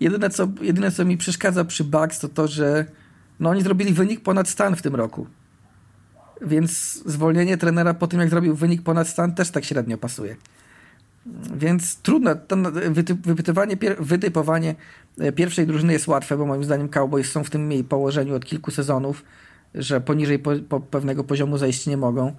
[0.00, 2.86] Jedyne co, jedyne, co mi przeszkadza przy Bucks, to to, że
[3.40, 5.26] no, oni zrobili wynik ponad stan w tym roku.
[6.40, 10.36] Więc zwolnienie trenera po tym, jak zrobił wynik ponad stan, też tak średnio pasuje.
[11.56, 12.34] Więc trudno.
[12.34, 12.56] To
[13.22, 14.74] wypytywanie, wytypowanie
[15.18, 18.70] e, pierwszej drużyny jest łatwe, bo moim zdaniem Cowboys są w tym położeniu od kilku
[18.70, 19.24] sezonów
[19.74, 22.32] że poniżej po, po pewnego poziomu zajść nie mogą.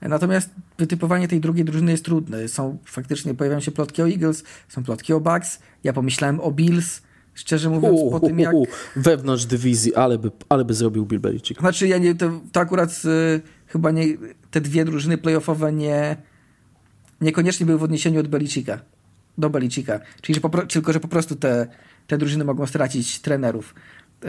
[0.00, 2.48] Natomiast wytypowanie tej drugiej drużyny jest trudne.
[2.48, 5.58] Są faktycznie, pojawiają się plotki o Eagles, są plotki o Bucks.
[5.84, 7.02] Ja pomyślałem o Bills,
[7.34, 8.54] szczerze mówiąc, u, po tym jak...
[8.54, 8.66] U,
[8.96, 11.60] wewnątrz dywizji, ale by, ale by zrobił Bill Belichick.
[11.60, 14.04] Znaczy, ja nie, to, to akurat y, chyba nie,
[14.50, 16.16] te dwie drużyny playoffowe nie,
[17.20, 18.78] niekoniecznie były w odniesieniu od Belicika,
[19.38, 20.00] do Belicika.
[20.20, 21.66] Czyli że po, tylko, że po prostu te,
[22.06, 23.74] te drużyny mogą stracić trenerów.
[24.24, 24.28] E,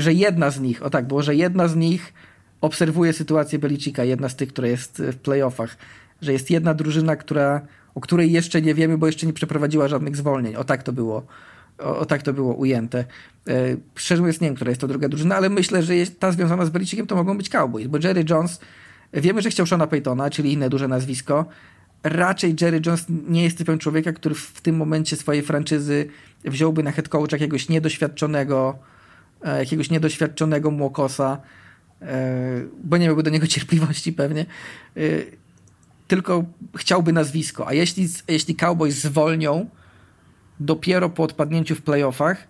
[0.00, 2.12] że jedna z nich, o tak było, że jedna z nich
[2.60, 5.76] obserwuje sytuację Belicika, jedna z tych, która jest w playoffach,
[6.22, 7.60] że jest jedna drużyna, która,
[7.94, 10.56] o której jeszcze nie wiemy, bo jeszcze nie przeprowadziła żadnych zwolnień.
[10.56, 11.26] O tak to było.
[11.78, 13.04] O, o tak to było ujęte.
[13.48, 16.32] E, szczerze mówiąc, nie wiem, która jest to druga drużyna, ale myślę, że jest ta
[16.32, 18.60] związana z Belicikiem to mogą być Cowboys, bo Jerry Jones,
[19.12, 21.44] wiemy, że chciał Shona Paytona, czyli inne duże nazwisko.
[22.04, 26.08] Raczej Jerry Jones nie jest typem człowieka, który w tym momencie swojej franczyzy
[26.44, 28.78] wziąłby na head coach jakiegoś niedoświadczonego
[29.44, 31.38] jakiegoś niedoświadczonego młokosa,
[32.02, 34.46] e, bo nie miałby do niego cierpliwości pewnie,
[34.96, 35.00] e,
[36.08, 36.44] tylko
[36.76, 37.68] chciałby nazwisko.
[37.68, 39.68] A jeśli, jeśli Cowboys zwolnią
[40.60, 42.48] dopiero po odpadnięciu w playoffach,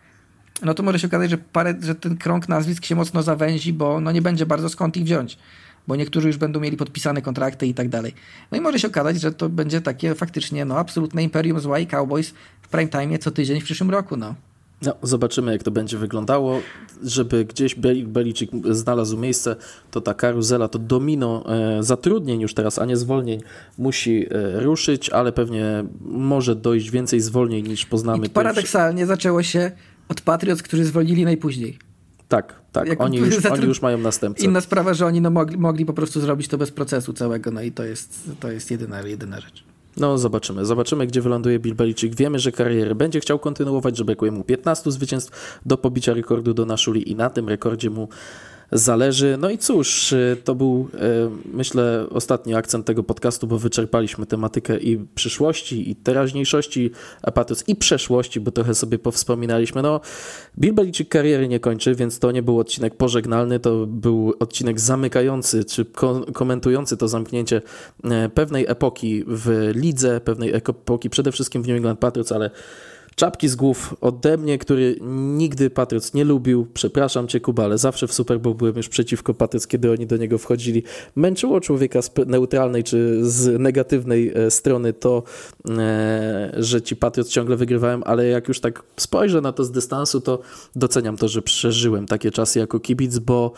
[0.62, 4.00] no to może się okazać, że, parę, że ten krąg nazwisk się mocno zawęzi, bo
[4.00, 5.38] no nie będzie bardzo skąd ich wziąć,
[5.86, 8.14] bo niektórzy już będą mieli podpisane kontrakty i tak dalej.
[8.50, 11.86] No i może się okazać, że to będzie takie faktycznie no, absolutne imperium zła i
[11.86, 14.16] Cowboys w prime time co tydzień w przyszłym roku.
[14.16, 14.34] No.
[14.82, 16.60] No, zobaczymy, jak to będzie wyglądało.
[17.02, 17.74] Żeby gdzieś
[18.04, 19.56] Belicik znalazł miejsce,
[19.90, 21.44] to ta karuzela, to domino
[21.78, 23.40] e, zatrudnień już teraz, a nie zwolnień,
[23.78, 28.26] musi e, ruszyć, ale pewnie może dojść więcej zwolnień niż poznamy.
[28.26, 29.70] I paradoksalnie zaczęło się
[30.08, 31.78] od Patriots, którzy zwolnili najpóźniej.
[32.28, 33.00] Tak, tak.
[33.00, 34.44] oni już, oni już mają następcę.
[34.44, 37.62] Inna sprawa, że oni no, mogli, mogli po prostu zrobić to bez procesu całego, no
[37.62, 39.67] i to jest, to jest jedyna, jedyna rzecz.
[39.98, 40.66] No, zobaczymy.
[40.66, 42.16] Zobaczymy, gdzie wyląduje Bill Belichick.
[42.16, 46.66] Wiemy, że karierę będzie chciał kontynuować, że brakuje mu 15 zwycięstw do pobicia rekordu do
[46.66, 48.08] Naszuli i na tym rekordzie mu
[48.72, 49.36] zależy.
[49.40, 50.98] No i cóż, y, to był y,
[51.52, 56.90] myślę ostatni akcent tego podcastu, bo wyczerpaliśmy tematykę i przyszłości, i teraźniejszości
[57.34, 59.82] Patriots, i przeszłości, bo trochę sobie powspominaliśmy.
[59.82, 60.00] No,
[60.58, 65.64] Bill Belichick kariery nie kończy, więc to nie był odcinek pożegnalny, to był odcinek zamykający,
[65.64, 65.84] czy
[66.32, 67.62] komentujący to zamknięcie
[68.04, 72.50] e, pewnej epoki w lidze, pewnej epoki przede wszystkim w New England Patriots, ale
[73.18, 74.96] Czapki z głów ode mnie, który
[75.36, 76.66] nigdy Patriots nie lubił.
[76.74, 80.16] Przepraszam cię, Kuba, ale zawsze w Super Bowl byłem już przeciwko Patriots, kiedy oni do
[80.16, 80.82] niego wchodzili.
[81.16, 85.22] Męczyło człowieka z neutralnej czy z negatywnej e, strony to,
[85.68, 90.20] e, że ci Patriots ciągle wygrywają, ale jak już tak spojrzę na to z dystansu,
[90.20, 90.40] to
[90.76, 93.52] doceniam to, że przeżyłem takie czasy jako kibic, bo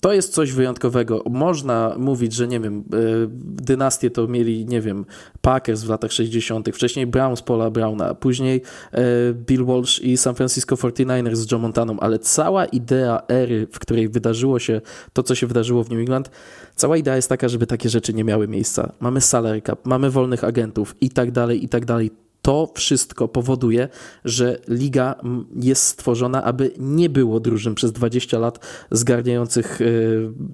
[0.00, 1.22] to jest coś wyjątkowego.
[1.30, 2.96] Można mówić, że nie wiem, e,
[3.42, 5.04] dynastię to mieli, nie wiem,
[5.40, 8.62] Packers w latach 60., wcześniej Browns Paula Browna, później
[8.92, 9.02] e,
[9.34, 14.08] Bill Walsh i San Francisco 49ers z Joe Montaną, ale cała idea ery, w której
[14.08, 14.80] wydarzyło się
[15.12, 16.30] to, co się wydarzyło w New England,
[16.74, 18.92] cała idea jest taka, żeby takie rzeczy nie miały miejsca.
[19.00, 22.10] Mamy salary cap, mamy wolnych agentów i tak dalej, i tak dalej
[22.48, 23.88] to wszystko powoduje,
[24.24, 25.14] że liga
[25.60, 29.84] jest stworzona, aby nie było drużyn przez 20 lat zgarniających e,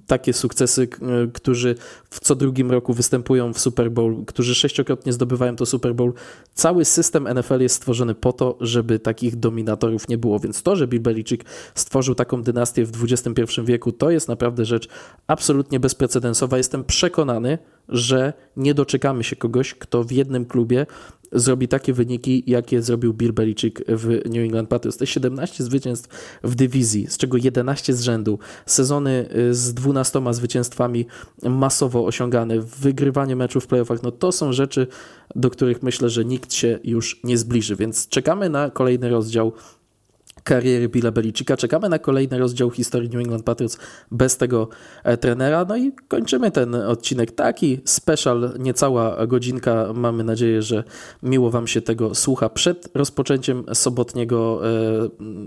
[0.07, 0.89] takie sukcesy,
[1.35, 1.75] którzy
[2.11, 6.13] w co drugim roku występują w Super Bowl, którzy sześciokrotnie zdobywają to Super Bowl.
[6.55, 10.89] Cały system NFL jest stworzony po to, żeby takich dominatorów nie było, więc to, że
[10.89, 14.89] Bill Belichick stworzył taką dynastię w XXI wieku, to jest naprawdę rzecz
[15.27, 16.59] absolutnie bezprecedensowa.
[16.59, 20.87] Jestem przekonany, że nie doczekamy się kogoś, kto w jednym klubie
[21.35, 24.99] zrobi takie wyniki, jakie zrobił Bill Belichick w New England Patriots.
[24.99, 31.07] Te 17 zwycięstw w dywizji, z czego 11 z rzędu, sezony y, z 12 zwycięstwami
[31.43, 34.87] masowo osiągane, wygrywanie meczów w playoffach, no to są rzeczy,
[35.37, 39.53] do których myślę, że nikt się już nie zbliży, więc czekamy na kolejny rozdział
[40.45, 41.57] kariery Billa Belicika.
[41.57, 43.79] Czekamy na kolejny rozdział historii New England Patriots
[44.11, 44.69] bez tego
[45.05, 45.65] e, trenera.
[45.69, 47.33] No i kończymy ten odcinek.
[47.33, 49.93] Taki special, niecała godzinka.
[49.95, 50.85] Mamy nadzieję, że
[51.23, 54.61] miło Wam się tego słucha przed rozpoczęciem sobotniego,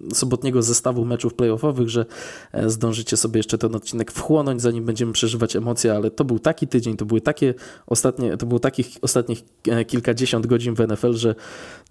[0.10, 2.06] e, sobotniego zestawu meczów playoffowych, że
[2.52, 6.68] e, zdążycie sobie jeszcze ten odcinek wchłonąć, zanim będziemy przeżywać emocje, ale to był taki
[6.68, 7.54] tydzień, to były takie
[7.88, 9.44] ostatnie, to było takich ostatnich
[9.88, 11.36] kilkadziesiąt godzin w NFL, że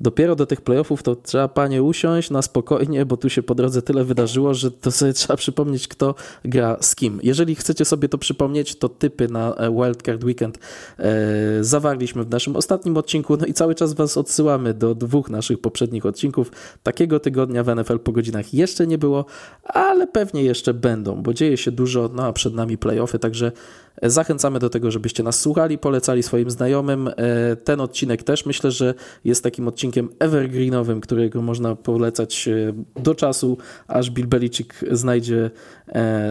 [0.01, 3.83] dopiero do tych playoffów to trzeba panie usiąść na spokojnie bo tu się po drodze
[3.83, 7.21] tyle wydarzyło, że to sobie trzeba przypomnieć, kto gra z kim.
[7.23, 10.59] Jeżeli chcecie sobie to przypomnieć, to typy na e, Wildcard Weekend
[10.99, 11.05] e,
[11.61, 16.07] zawarliśmy w naszym ostatnim odcinku, no i cały czas Was odsyłamy do dwóch naszych poprzednich
[16.07, 16.53] odcinków.
[16.83, 19.25] Takiego tygodnia w NFL po godzinach jeszcze nie było,
[19.65, 23.53] ale pewnie jeszcze będą, bo dzieje się dużo, no a przed nami playoffy, także
[24.03, 27.09] Zachęcamy do tego, żebyście nas słuchali, polecali swoim znajomym.
[27.09, 28.95] E, ten odcinek też myślę, że
[29.25, 32.73] jest takim odcinkiem evergreenowym, którego można polecać e,
[33.03, 35.51] do czasu, aż Bill Belichick znajdzie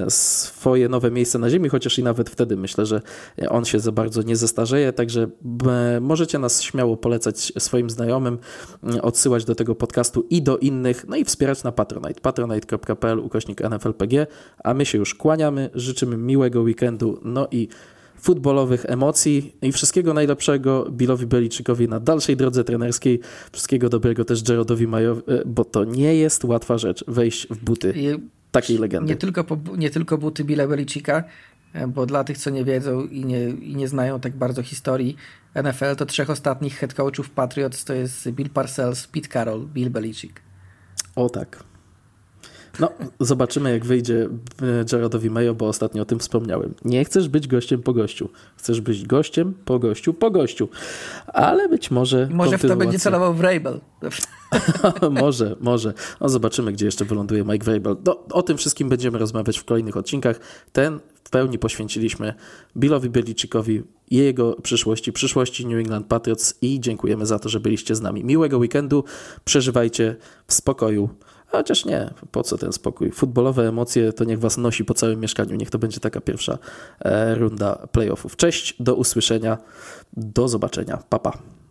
[0.10, 3.02] swoje nowe miejsce na ziemi, chociaż i nawet wtedy myślę, że
[3.50, 5.28] on się za bardzo nie zestarzeje, także
[6.02, 8.38] możecie nas śmiało polecać swoim znajomym,
[9.02, 14.28] odsyłać do tego podcastu i do innych, no i wspierać na Patronite, patronite.pl ukośnik NFLPG,
[14.64, 17.68] a my się już kłaniamy, życzymy miłego weekendu, no i
[18.22, 23.20] futbolowych emocji i wszystkiego najlepszego Billowi Beliczykowi na dalszej drodze trenerskiej.
[23.52, 27.94] Wszystkiego dobrego też Jarodowi Majowi, e, bo to nie jest łatwa rzecz wejść w buty
[28.62, 29.10] takiej legendy.
[29.10, 29.46] Nie tylko,
[29.78, 31.24] nie tylko buty Billa Belicika,
[31.74, 35.16] e, bo dla tych, co nie wiedzą i nie, i nie znają tak bardzo historii
[35.56, 40.42] NFL, to trzech ostatnich head coachów Patriots to jest Bill Parcells, Pete Carroll, Bill Belichick.
[41.16, 41.64] O tak.
[42.80, 44.30] No, zobaczymy jak wyjdzie
[44.62, 46.74] e, Jaredowi Mayo, bo ostatnio o tym wspomniałem.
[46.86, 48.30] Nie chcesz być gościem po gościu.
[48.58, 50.70] Chcesz być gościem po gościu po gościu.
[51.28, 52.30] Ale być może...
[52.32, 53.80] Może w to będzie celował w Rabel.
[55.22, 55.94] może, może.
[56.22, 57.96] No zobaczymy, gdzie jeszcze wyląduje Mike Vrabel.
[58.06, 60.40] No, o tym wszystkim będziemy rozmawiać w kolejnych odcinkach.
[60.72, 62.34] Ten w pełni poświęciliśmy
[62.78, 67.96] Billowi Belicickowi i jego przyszłości, przyszłości New England Patriots i dziękujemy za to, że byliście
[67.96, 68.24] z nami.
[68.24, 69.04] Miłego weekendu,
[69.46, 70.16] przeżywajcie
[70.48, 71.10] w spokoju.
[71.58, 73.12] Chociaż nie, po co ten spokój?
[73.12, 75.56] Futbolowe emocje to niech was nosi po całym mieszkaniu.
[75.56, 76.58] Niech to będzie taka pierwsza
[77.00, 78.36] e, runda playoffów.
[78.36, 79.58] Cześć, do usłyszenia,
[80.14, 80.98] do zobaczenia.
[81.10, 81.32] Papa.
[81.32, 81.65] Pa.